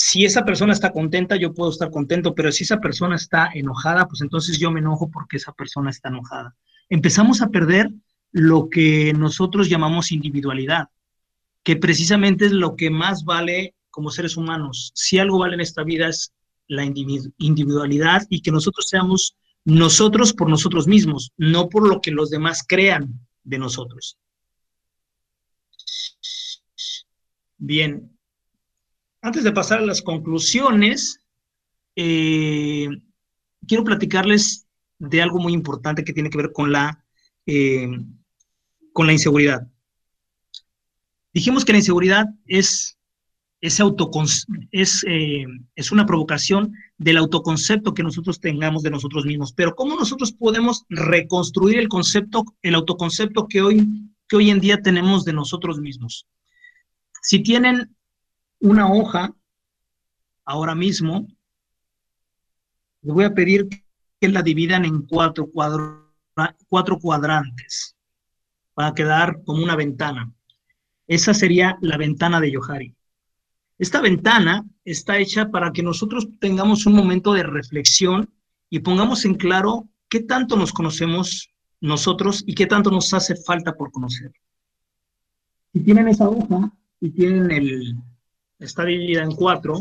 [0.00, 4.06] si esa persona está contenta, yo puedo estar contento, pero si esa persona está enojada,
[4.06, 6.54] pues entonces yo me enojo porque esa persona está enojada.
[6.88, 7.90] Empezamos a perder
[8.32, 10.88] lo que nosotros llamamos individualidad,
[11.62, 14.92] que precisamente es lo que más vale como seres humanos.
[14.94, 16.32] Si algo vale en esta vida es
[16.66, 22.30] la individualidad y que nosotros seamos nosotros por nosotros mismos, no por lo que los
[22.30, 24.18] demás crean de nosotros.
[27.56, 28.16] Bien,
[29.20, 31.20] antes de pasar a las conclusiones,
[31.96, 32.88] eh,
[33.66, 34.66] quiero platicarles
[34.98, 37.04] de algo muy importante que tiene que ver con la
[37.48, 37.88] eh,
[38.92, 39.66] con la inseguridad.
[41.32, 42.96] Dijimos que la inseguridad es
[43.80, 49.52] autocon- es, eh, es una provocación del autoconcepto que nosotros tengamos de nosotros mismos.
[49.52, 53.88] Pero ¿cómo nosotros podemos reconstruir el concepto, el autoconcepto que hoy,
[54.28, 56.26] que hoy en día tenemos de nosotros mismos?
[57.22, 57.96] Si tienen
[58.60, 59.34] una hoja
[60.44, 61.26] ahora mismo,
[63.02, 63.68] les voy a pedir
[64.20, 66.07] que la dividan en cuatro, cuadro-
[66.68, 67.96] cuatro cuadrantes
[68.74, 70.32] para quedar como una ventana.
[71.06, 72.94] Esa sería la ventana de Yohari.
[73.78, 78.28] Esta ventana está hecha para que nosotros tengamos un momento de reflexión
[78.70, 83.74] y pongamos en claro qué tanto nos conocemos nosotros y qué tanto nos hace falta
[83.74, 84.32] por conocer.
[85.72, 87.96] Si tienen esa hoja y tienen el,
[88.58, 89.80] está dividida en cuatro,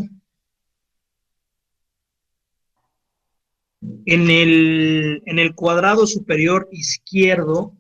[4.06, 7.74] en el, en el cuadrado superior izquierdo,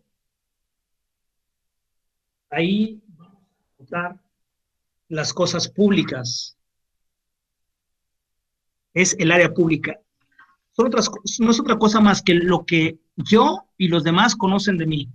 [2.49, 3.43] ahí vamos
[3.79, 4.19] a notar
[5.09, 6.57] las cosas públicas.
[8.93, 9.99] Es el área pública.
[10.71, 14.77] Son otras, no es otra cosa más que lo que yo y los demás conocen
[14.77, 15.09] de mí.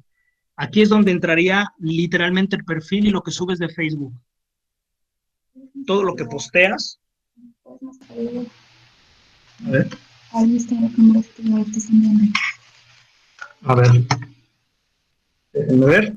[0.56, 4.12] Aquí es donde entraría literalmente el perfil y lo que subes de Facebook.
[5.86, 7.00] Todo lo que posteas.
[7.64, 9.88] A ver.
[10.34, 12.32] Ahí está la cámara te estás enviando.
[13.64, 13.90] A ver.
[15.52, 16.16] Ver.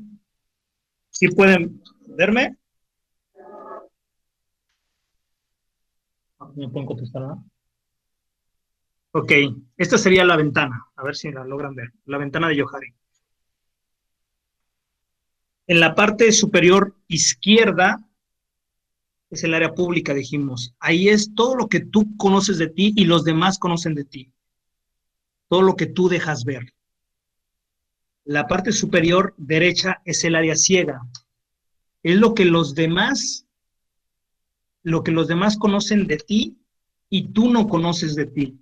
[1.10, 1.82] ¿Sí pueden
[2.16, 2.56] verme?
[6.38, 7.44] No pueden contestar nada.
[9.12, 9.32] Ok,
[9.76, 10.86] esta sería la ventana.
[10.96, 11.92] A ver si la logran ver.
[12.06, 12.94] La ventana de Yohari.
[15.66, 17.98] En la parte superior izquierda
[19.30, 20.74] es el área pública, dijimos.
[20.78, 24.32] Ahí es todo lo que tú conoces de ti y los demás conocen de ti.
[25.48, 26.72] Todo lo que tú dejas ver.
[28.24, 31.00] La parte superior derecha es el área ciega.
[32.02, 33.46] Es lo que los demás,
[34.82, 36.58] lo que los demás conocen de ti
[37.08, 38.60] y tú no conoces de ti.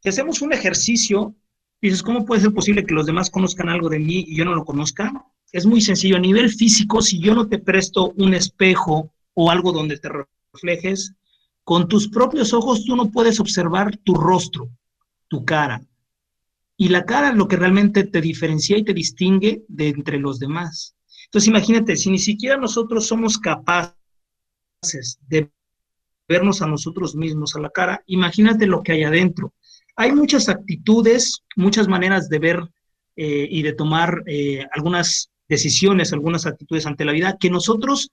[0.00, 1.34] Si hacemos un ejercicio,
[1.80, 4.54] dices, ¿cómo puede ser posible que los demás conozcan algo de mí y yo no
[4.54, 5.12] lo conozca?
[5.52, 6.16] Es muy sencillo.
[6.16, 10.08] A nivel físico, si yo no te presto un espejo o algo donde te
[10.52, 11.14] reflejes,
[11.62, 14.70] con tus propios ojos tú no puedes observar tu rostro,
[15.28, 15.82] tu cara.
[16.76, 20.38] Y la cara es lo que realmente te diferencia y te distingue de entre los
[20.38, 20.96] demás.
[21.26, 23.94] Entonces imagínate, si ni siquiera nosotros somos capaces
[25.28, 25.50] de
[26.28, 29.52] vernos a nosotros mismos a la cara, imagínate lo que hay adentro.
[29.96, 32.60] Hay muchas actitudes, muchas maneras de ver
[33.16, 38.12] eh, y de tomar eh, algunas decisiones, algunas actitudes ante la vida que nosotros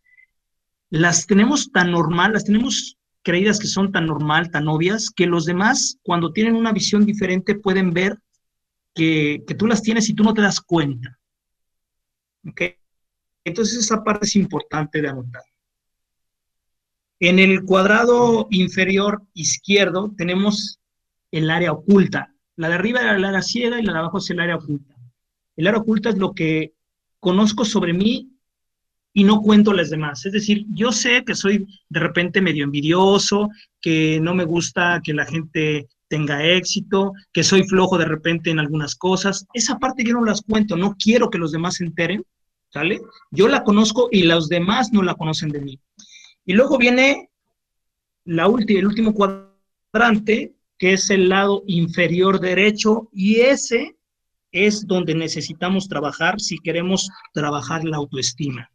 [0.94, 5.46] las tenemos tan normal, las tenemos creídas que son tan normal, tan obvias, que los
[5.46, 8.20] demás, cuando tienen una visión diferente, pueden ver
[8.94, 11.20] que, que tú las tienes y tú no te das cuenta.
[12.48, 12.62] ¿Ok?
[13.44, 15.42] Entonces esa parte es importante de anotar.
[17.20, 20.80] En el cuadrado inferior izquierdo tenemos
[21.32, 22.36] el área oculta.
[22.56, 24.96] La de arriba era el área ciega y la de abajo es el área oculta.
[25.56, 26.76] El área oculta es lo que
[27.20, 28.33] conozco sobre mí
[29.14, 30.26] y no cuento las demás.
[30.26, 33.50] Es decir, yo sé que soy de repente medio envidioso,
[33.80, 38.60] que no me gusta que la gente tenga éxito, que soy flojo de repente en
[38.60, 39.46] algunas cosas.
[39.54, 42.26] Esa parte yo no las cuento, no quiero que los demás se enteren,
[42.70, 43.02] ¿sale?
[43.32, 45.80] Yo la conozco y los demás no la conocen de mí.
[46.46, 47.30] Y luego viene
[48.26, 53.96] la el último cuadrante, que es el lado inferior derecho, y ese
[54.54, 58.70] es donde necesitamos trabajar si queremos trabajar la autoestima.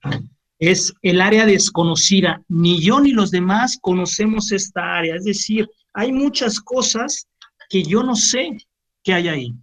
[0.58, 2.42] Es el área desconocida.
[2.48, 5.14] Ni yo ni los demás conocemos esta área.
[5.14, 7.28] Es decir, hay muchas cosas
[7.70, 8.58] que yo no sé
[9.02, 9.54] que hay ahí.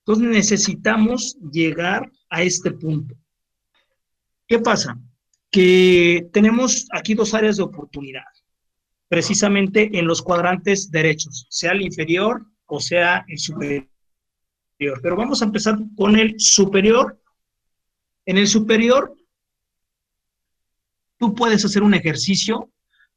[0.00, 3.14] Entonces necesitamos llegar a este punto.
[4.46, 4.98] ¿Qué pasa?
[5.50, 8.24] Que tenemos aquí dos áreas de oportunidad,
[9.08, 13.86] precisamente en los cuadrantes derechos, sea el inferior o sea el superior.
[14.78, 17.20] Pero vamos a empezar con el superior.
[18.24, 19.14] En el superior,
[21.18, 22.70] tú puedes hacer un ejercicio,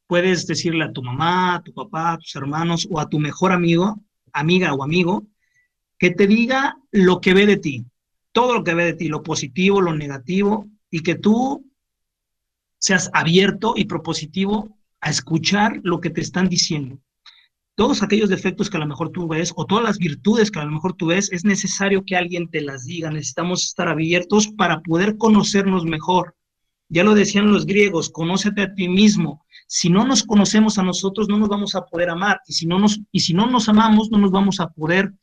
[0.07, 3.51] puedes decirle a tu mamá, a tu papá, a tus hermanos o a tu mejor
[3.51, 3.99] amigo,
[4.34, 5.24] amiga o amigo,
[5.99, 7.86] que te diga lo que ve de ti,
[8.32, 11.70] todo lo que ve de ti, lo positivo, lo negativo, y que tú
[12.80, 16.99] seas abierto y propositivo a escuchar lo que te están diciendo.
[17.76, 20.66] Todos aquellos defectos que a lo mejor tú ves o todas las virtudes que a
[20.66, 23.10] lo mejor tú ves, es necesario que alguien te las diga.
[23.10, 26.36] Necesitamos estar abiertos para poder conocernos mejor.
[26.90, 29.46] Ya lo decían los griegos, conócete a ti mismo.
[29.68, 32.42] Si no nos conocemos a nosotros, no nos vamos a poder amar.
[32.46, 35.14] Y si no nos, y si no nos amamos, no nos vamos a poder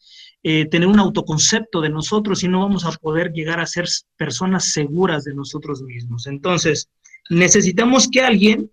[0.42, 3.86] eh, tener un autoconcepto de nosotros y no vamos a poder llegar a ser
[4.16, 6.26] personas seguras de nosotros mismos.
[6.26, 6.88] Entonces,
[7.28, 8.70] necesitamos que alguien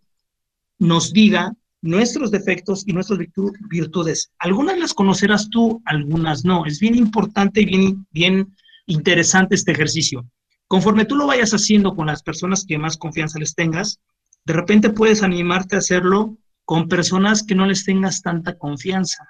[0.79, 1.53] nos diga
[1.85, 3.19] nuestros defectos y nuestras
[3.69, 4.31] virtudes.
[4.39, 6.65] Algunas las conocerás tú, algunas no.
[6.65, 8.55] Es bien importante y bien, bien
[8.87, 10.25] interesante este ejercicio.
[10.67, 13.99] Conforme tú lo vayas haciendo con las personas que más confianza les tengas,
[14.45, 19.29] de repente puedes animarte a hacerlo con personas que no les tengas tanta confianza,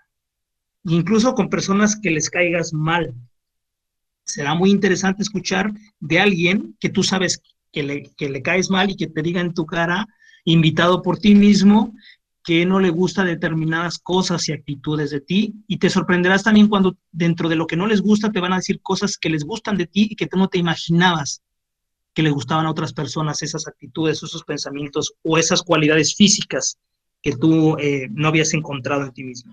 [0.85, 3.13] incluso con personas que les caigas mal.
[4.23, 7.41] Será muy interesante escuchar de alguien que tú sabes
[7.73, 10.07] que le, que le caes mal y que te diga en tu cara,
[10.45, 11.93] invitado por ti mismo,
[12.45, 16.95] que no le gusta determinadas cosas y actitudes de ti y te sorprenderás también cuando
[17.11, 19.77] dentro de lo que no les gusta te van a decir cosas que les gustan
[19.77, 21.41] de ti y que tú no te imaginabas
[22.13, 26.77] que le gustaban a otras personas esas actitudes, esos pensamientos o esas cualidades físicas
[27.23, 29.51] que tú eh, no habías encontrado en ti mismo.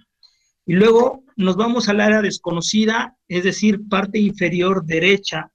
[0.67, 5.51] Y luego nos vamos al área desconocida, es decir, parte inferior derecha,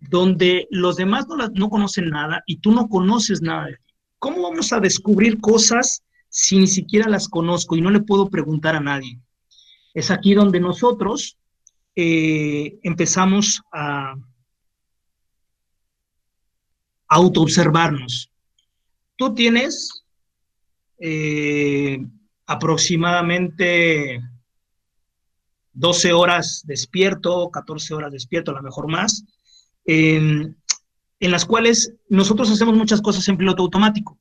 [0.00, 3.94] donde los demás no, no conocen nada y tú no conoces nada de ti.
[4.18, 6.02] ¿Cómo vamos a descubrir cosas
[6.38, 9.18] si ni siquiera las conozco y no le puedo preguntar a nadie?
[9.94, 11.38] Es aquí donde nosotros
[11.94, 14.14] eh, empezamos a
[17.08, 18.30] autoobservarnos.
[19.16, 20.04] Tú tienes
[20.98, 22.04] eh,
[22.44, 24.20] aproximadamente
[25.72, 29.24] 12 horas despierto, 14 horas despierto, a lo mejor más,
[29.86, 30.54] en
[31.18, 34.18] las cuales nosotros hacemos muchas cosas en piloto automático.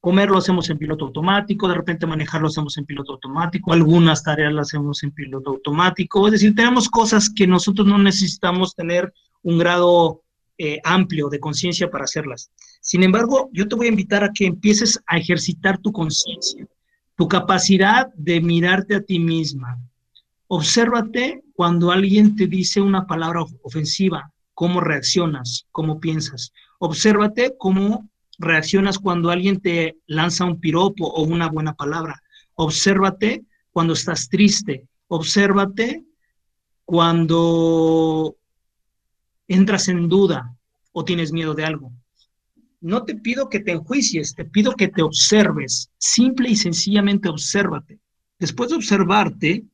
[0.00, 4.22] Comer lo hacemos en piloto automático, de repente manejar lo hacemos en piloto automático, algunas
[4.22, 9.12] tareas las hacemos en piloto automático, es decir, tenemos cosas que nosotros no necesitamos tener
[9.42, 10.22] un grado
[10.56, 12.50] eh, amplio de conciencia para hacerlas.
[12.80, 16.66] Sin embargo, yo te voy a invitar a que empieces a ejercitar tu conciencia,
[17.16, 19.80] tu capacidad de mirarte a ti misma.
[20.46, 26.52] Obsérvate cuando alguien te dice una palabra ofensiva, cómo reaccionas, cómo piensas.
[26.78, 28.08] Obsérvate cómo
[28.38, 32.22] reaccionas cuando alguien te lanza un piropo o una buena palabra.
[32.54, 34.86] Obsérvate cuando estás triste.
[35.08, 36.04] Obsérvate
[36.84, 38.36] cuando
[39.46, 40.56] entras en duda
[40.92, 41.92] o tienes miedo de algo.
[42.80, 47.98] No te pido que te enjuicies, te pido que te observes, simple y sencillamente obsérvate.
[48.38, 49.64] Después de observarte,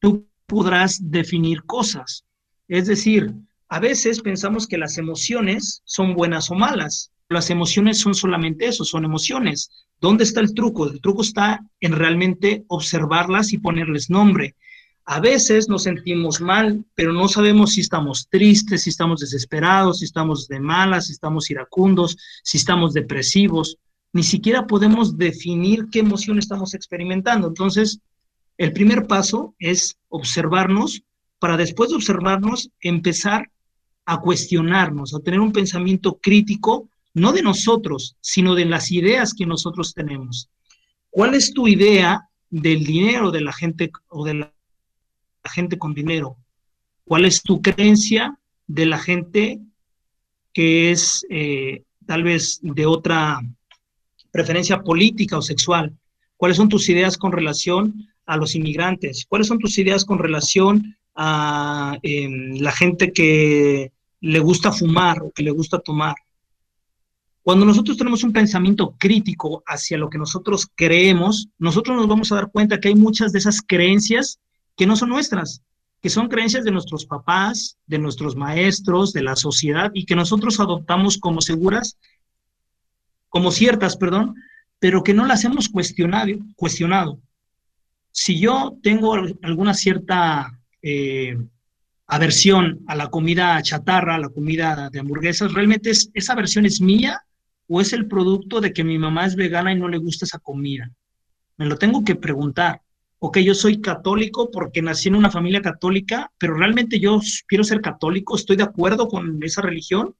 [0.00, 2.24] tú podrás definir cosas.
[2.68, 3.34] Es decir,
[3.68, 7.10] a veces pensamos que las emociones son buenas o malas.
[7.30, 9.70] Las emociones son solamente eso, son emociones.
[10.00, 10.90] ¿Dónde está el truco?
[10.90, 14.56] El truco está en realmente observarlas y ponerles nombre.
[15.04, 20.06] A veces nos sentimos mal, pero no sabemos si estamos tristes, si estamos desesperados, si
[20.06, 23.76] estamos de malas, si estamos iracundos, si estamos depresivos.
[24.12, 27.46] Ni siquiera podemos definir qué emoción estamos experimentando.
[27.46, 28.00] Entonces,
[28.58, 31.04] el primer paso es observarnos
[31.38, 33.48] para después de observarnos empezar
[34.04, 39.46] a cuestionarnos, a tener un pensamiento crítico, no de nosotros, sino de las ideas que
[39.46, 40.48] nosotros tenemos.
[41.10, 44.52] ¿Cuál es tu idea del dinero de la gente o de la
[45.44, 46.36] gente con dinero?
[47.04, 49.60] ¿Cuál es tu creencia de la gente
[50.52, 53.40] que es eh, tal vez de otra
[54.30, 55.96] preferencia política o sexual?
[56.36, 59.26] ¿Cuáles son tus ideas con relación a los inmigrantes?
[59.28, 65.32] ¿Cuáles son tus ideas con relación a em, la gente que le gusta fumar o
[65.32, 66.14] que le gusta tomar?
[67.42, 72.34] Cuando nosotros tenemos un pensamiento crítico hacia lo que nosotros creemos, nosotros nos vamos a
[72.34, 74.38] dar cuenta que hay muchas de esas creencias
[74.76, 75.62] que no son nuestras,
[76.02, 80.60] que son creencias de nuestros papás, de nuestros maestros, de la sociedad y que nosotros
[80.60, 81.96] adoptamos como seguras,
[83.30, 84.34] como ciertas, perdón,
[84.78, 87.20] pero que no las hemos cuestionado.
[88.12, 91.38] Si yo tengo alguna cierta eh,
[92.06, 96.80] aversión a la comida chatarra, a la comida de hamburguesas, ¿realmente es, esa aversión es
[96.80, 97.22] mía
[97.70, 100.40] o es el producto de que mi mamá es vegana y no le gusta esa
[100.40, 100.90] comida?
[101.56, 102.82] Me lo tengo que preguntar
[103.20, 107.80] ok, yo soy católico porque nací en una familia católica, pero realmente yo quiero ser
[107.82, 110.16] católico, estoy de acuerdo con esa religión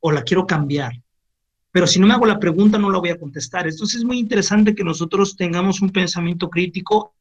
[0.00, 0.92] o la quiero cambiar.
[1.70, 3.68] Pero si no me hago la pregunta, no la voy a contestar.
[3.68, 7.14] Entonces es muy interesante que nosotros tengamos un pensamiento crítico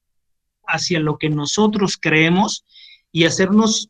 [0.66, 2.66] hacia lo que nosotros creemos
[3.12, 3.90] y hacernos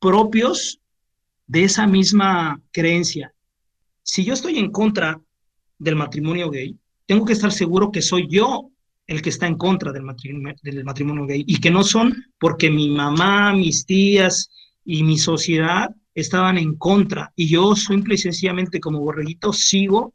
[0.00, 0.80] propios
[1.46, 3.32] de esa misma creencia.
[4.02, 5.20] Si yo estoy en contra
[5.78, 6.76] del matrimonio gay,
[7.06, 8.70] tengo que estar seguro que soy yo
[9.06, 13.52] el que está en contra del matrimonio, gay y que no son porque mi mamá,
[13.52, 14.50] mis tías
[14.84, 20.14] y mi sociedad estaban en contra y yo simple y sencillamente como borreguito sigo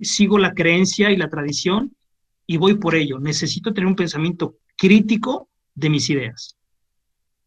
[0.00, 1.94] sigo la creencia y la tradición
[2.46, 3.18] y voy por ello.
[3.18, 6.56] Necesito tener un pensamiento crítico de mis ideas.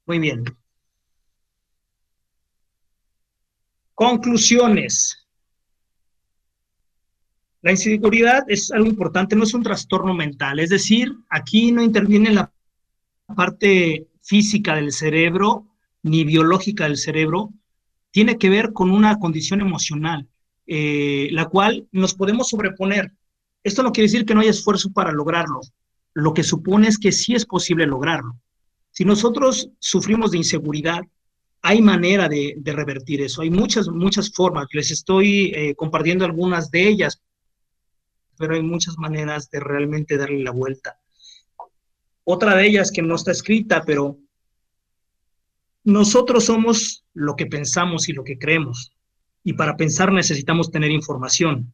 [0.06, 0.44] Muy bien.
[3.94, 5.23] Conclusiones.
[7.64, 12.32] La inseguridad es algo importante, no es un trastorno mental, es decir, aquí no interviene
[12.32, 12.52] la
[13.34, 15.66] parte física del cerebro
[16.02, 17.54] ni biológica del cerebro,
[18.12, 20.28] tiene que ver con una condición emocional,
[20.68, 23.14] eh, la cual nos podemos sobreponer.
[23.64, 25.62] Esto no quiere decir que no haya esfuerzo para lograrlo,
[26.14, 28.38] lo que supone es que sí es posible lograrlo.
[28.92, 31.02] Si nosotros sufrimos de inseguridad,
[31.62, 36.90] hay manera de, revertir eso, hay muchas, muchas formas, les estoy eh, compartiendo algunas de
[36.90, 37.22] ellas,
[38.38, 41.00] pero hay muchas maneras de realmente darle la vuelta.
[42.24, 44.18] Otra de ellas que no está escrita, pero
[45.84, 48.94] nosotros somos lo que pensamos y lo que creemos.
[49.44, 51.74] Y para pensar necesitamos tener información.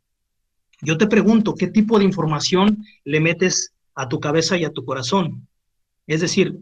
[0.82, 4.86] Yo te pregunto, ¿qué tipo de información le metes a tu cabeza y a tu
[4.86, 5.48] corazón?
[6.08, 6.58] Es decir,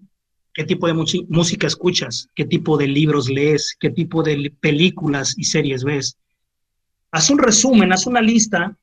[0.53, 0.93] ¿qué tipo de
[1.29, 2.27] música escuchas?
[2.35, 3.77] ¿Qué tipo de libros lees?
[3.79, 6.17] ¿Qué tipo de películas y series ves?
[7.11, 8.77] Haz un resumen, haz una lista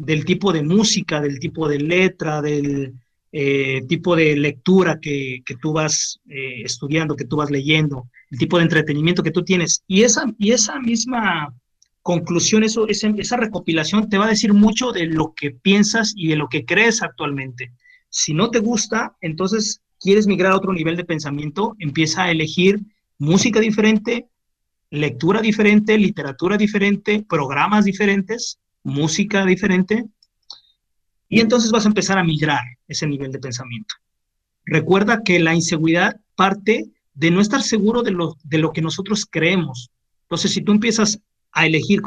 [0.00, 2.94] del tipo de música, del tipo de letra, del
[3.32, 8.56] eh, tipo de lectura que, tú vas eh, estudiando, que tú vas leyendo, el tipo
[8.56, 9.84] de entretenimiento que tú tienes.
[9.86, 11.54] Y esa, y esa misma
[12.00, 16.28] conclusión, eso, esa, esa recopilación te va a decir mucho de lo que piensas y
[16.28, 17.72] de lo que crees actualmente.
[18.08, 22.80] Si no te gusta, entonces quieres migrar a otro nivel de pensamiento, empieza a elegir
[23.18, 24.28] música diferente,
[24.90, 30.06] lectura diferente, literatura diferente, programas diferentes música diferente,
[31.28, 33.94] y entonces vas a empezar a migrar ese nivel de pensamiento.
[34.66, 39.26] Recuerda que la inseguridad parte de no estar seguro de lo, de lo que nosotros
[39.30, 39.90] creemos.
[40.22, 41.20] Entonces, si tú empiezas
[41.52, 42.02] a elegir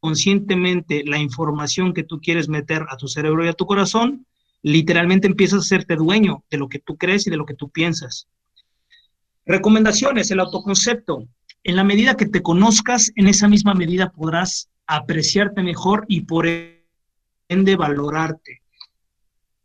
[0.00, 4.26] conscientemente la información que tú quieres meter a tu cerebro y a tu corazón,
[4.62, 7.68] literalmente empiezas a hacerte dueño de lo que tú crees y de lo que tú
[7.68, 8.26] piensas.
[9.46, 11.26] Recomendaciones, el autoconcepto.
[11.64, 16.46] En la medida que te conozcas, en esa misma medida podrás apreciarte mejor y por
[17.48, 18.62] ende valorarte.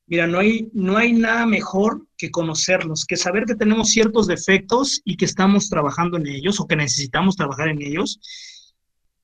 [0.05, 5.01] Mira, no hay, no hay nada mejor que conocerlos, que saber que tenemos ciertos defectos
[5.03, 8.19] y que estamos trabajando en ellos o que necesitamos trabajar en ellos,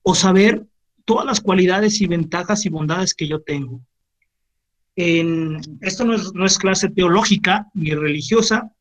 [0.01, 0.65] o saber
[1.05, 3.79] todas las cualidades y ventajas y bondades que yo tengo.
[4.97, 8.73] En, esto no es, no es clase teológica ni religiosa,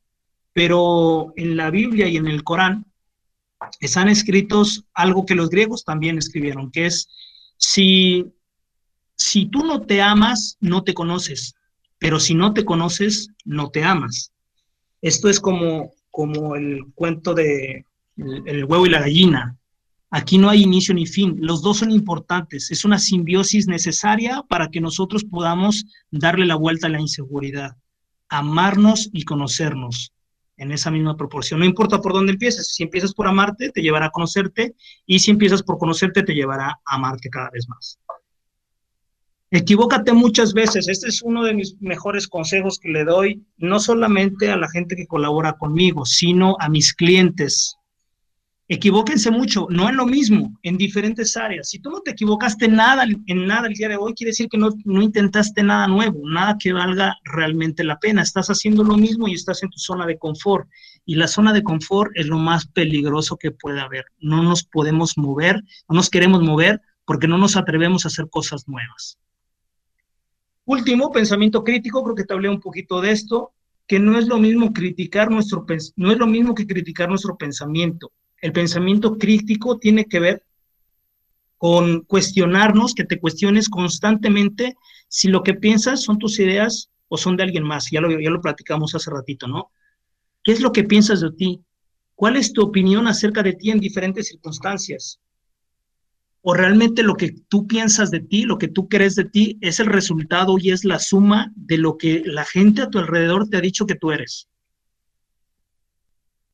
[0.51, 2.85] pero en la Biblia y en el Corán
[3.79, 7.07] están escritos algo que los griegos también escribieron, que es,
[7.57, 8.25] si,
[9.15, 11.55] si tú no te amas, no te conoces,
[11.99, 14.31] pero si no te conoces, no te amas.
[15.01, 17.85] Esto es como, como el cuento de
[18.17, 19.57] el, huevo y la gallina.
[20.09, 24.69] Aquí no hay inicio ni fin, los dos son importantes, es una simbiosis necesaria para
[24.69, 27.77] que nosotros podamos darle la vuelta a la inseguridad,
[28.29, 30.12] amarnos y conocernos
[30.57, 31.59] en esa misma proporción.
[31.59, 34.75] No importa por dónde empieces, si empiezas por amarte, te llevará a conocerte,
[35.05, 37.99] y si empiezas por conocerte, te llevará a amarte cada vez más.
[39.55, 44.49] Equivócate muchas veces, este es uno de mis mejores consejos que le doy, no solamente
[44.49, 47.77] a la gente que colabora conmigo, sino a mis clientes,
[48.67, 51.69] equivóquense mucho, no en lo mismo, en diferentes áreas.
[51.69, 54.57] Si tú no te equivocaste nada en nada el día de hoy, quiere decir que
[54.57, 58.21] no, no intentaste nada nuevo, nada que valga realmente la pena.
[58.21, 60.69] Estás haciendo lo mismo y estás en tu zona de confort.
[61.05, 64.05] Y la zona de confort es lo más peligroso que puede haber.
[64.19, 68.67] No nos podemos mover, no nos queremos mover porque no nos atrevemos a hacer cosas
[68.67, 69.17] nuevas.
[70.65, 73.51] Último, pensamiento crítico, creo que te hablé un poquito de esto,
[73.85, 75.65] que no es lo mismo criticar nuestro,
[75.97, 80.43] no es lo mismo que criticar nuestro pensamiento el pensamiento crítico tiene que ver
[81.57, 84.75] con cuestionarnos, que te cuestiones constantemente
[85.07, 87.89] si lo que piensas son tus ideas o son de alguien más.
[87.89, 89.71] Ya lo, ya lo platicamos hace ratito, ¿no?
[90.43, 91.61] ¿Qué es lo que piensas de ti?
[92.15, 95.21] ¿Cuál es tu opinión acerca de ti en diferentes circunstancias?
[96.41, 99.79] ¿O realmente lo que tú piensas de ti, lo que tú crees de ti, es
[99.79, 103.55] el resultado y es la suma de lo que la gente a tu alrededor te
[103.55, 104.49] ha dicho que tú eres?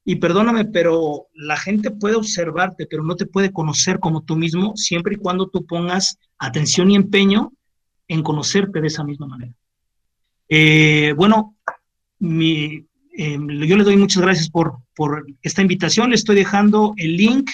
[0.10, 4.76] Y perdóname, pero la gente puede observarte, pero no te puede conocer como tú mismo,
[4.76, 7.54] siempre y cuando tú pongas atención y empeño
[8.08, 9.54] en conocerte de esa misma manera.
[10.48, 11.58] Eh, bueno,
[12.20, 12.88] em,
[13.50, 14.80] yo le doy muchas gracias por,
[15.44, 16.10] esta invitación.
[16.10, 17.52] Le estoy dejando el link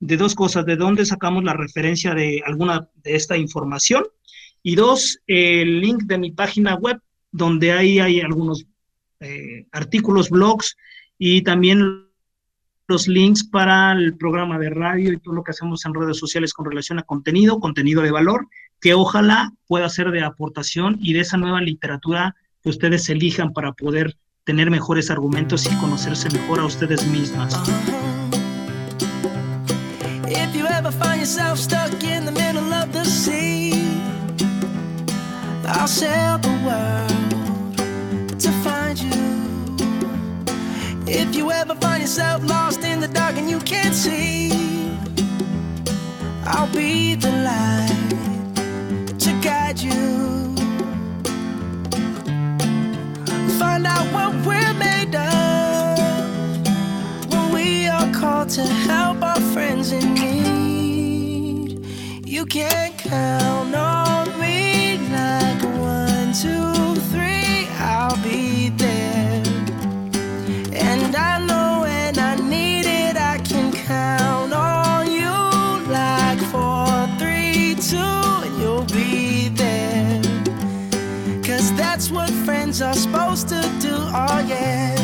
[0.00, 4.02] de dos cosas, de dónde sacamos la referencia de alguna de esta información.
[4.64, 6.98] Y dos, el link de mi página web,
[7.30, 8.66] donde ahí hay algunos
[9.20, 10.76] eh, artículos, blogs
[11.24, 12.08] y también
[12.88, 16.52] los links para el programa de radio y todo lo que hacemos en redes sociales
[16.52, 18.48] con relación a contenido, contenido de valor,
[18.80, 23.70] que ojalá pueda ser de aportación y de esa nueva literatura que ustedes elijan para
[23.70, 27.54] poder tener mejores argumentos y conocerse mejor a ustedes mismas.
[30.26, 33.74] If you ever find yourself stuck in the middle of the sea
[35.68, 37.21] I'll sail the world
[41.14, 44.50] If you ever find yourself lost in the dark and you can't see,
[46.46, 50.54] I'll be the light to guide you.
[53.58, 55.98] Find out what we're made of
[57.30, 61.84] when we are called to help our friends in need.
[62.24, 63.91] You can't count on
[84.14, 84.96] oh yeah.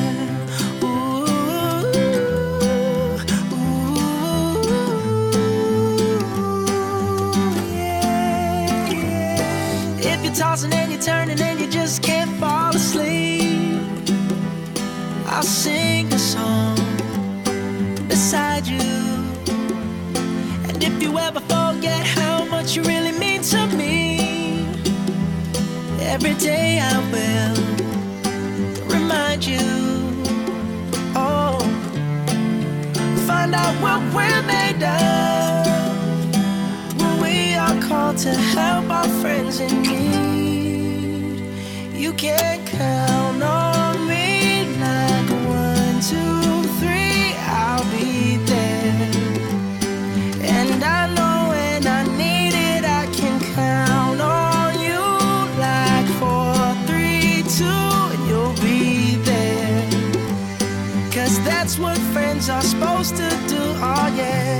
[10.01, 13.83] If you're tossing and you're turning and you just can't fall asleep,
[15.27, 16.77] I'll sing a song
[18.09, 18.79] beside you.
[20.69, 24.67] And if you ever forget how much you really mean to me,
[26.01, 27.68] every day I will
[29.53, 29.69] you.
[31.15, 31.59] Oh,
[33.27, 35.67] find out what we're made of
[37.01, 41.41] when we are called to help our friends in need.
[41.95, 43.78] You can count on
[62.51, 64.58] are supposed to do, oh yeah.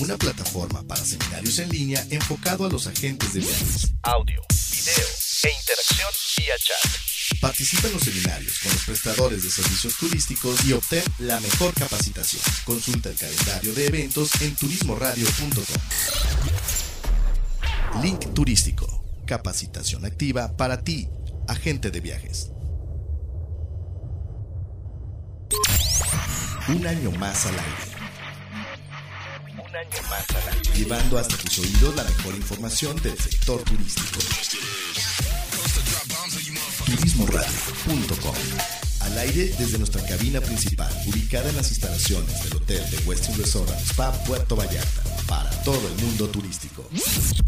[0.00, 3.92] una plataforma para seminarios en línea enfocado a los agentes de viajes.
[4.02, 5.06] Audio, video
[5.44, 7.40] e interacción vía chat.
[7.40, 12.42] Participa en los seminarios con los prestadores de servicios turísticos y obtén la mejor capacitación.
[12.64, 15.64] Consulta el calendario de eventos en turismoradio.com.
[18.02, 21.08] Link Turístico, capacitación activa para ti,
[21.48, 22.50] agente de viajes.
[26.68, 27.93] Un año más al aire.
[29.92, 30.78] Aire.
[30.78, 34.18] llevando hasta tus oídos la mejor información del sector turístico.
[36.86, 38.34] Turismoradio.com
[39.00, 43.70] Al aire desde nuestra cabina principal, ubicada en las instalaciones del Hotel de Westin Resort
[43.80, 46.88] Spa Puerto Vallarta, para todo el mundo turístico.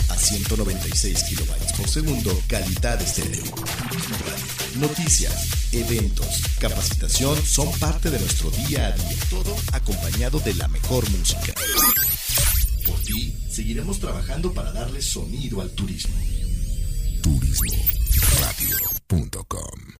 [0.09, 3.43] A 196 kilobytes por segundo, calidad estéreo.
[3.43, 4.17] Turismo.
[4.77, 11.09] Noticias, eventos, capacitación son parte de nuestro día a día, todo acompañado de la mejor
[11.11, 11.55] música.
[12.87, 16.15] Por ti, seguiremos trabajando para darle sonido al turismo.
[17.23, 19.87] Turismoradio.com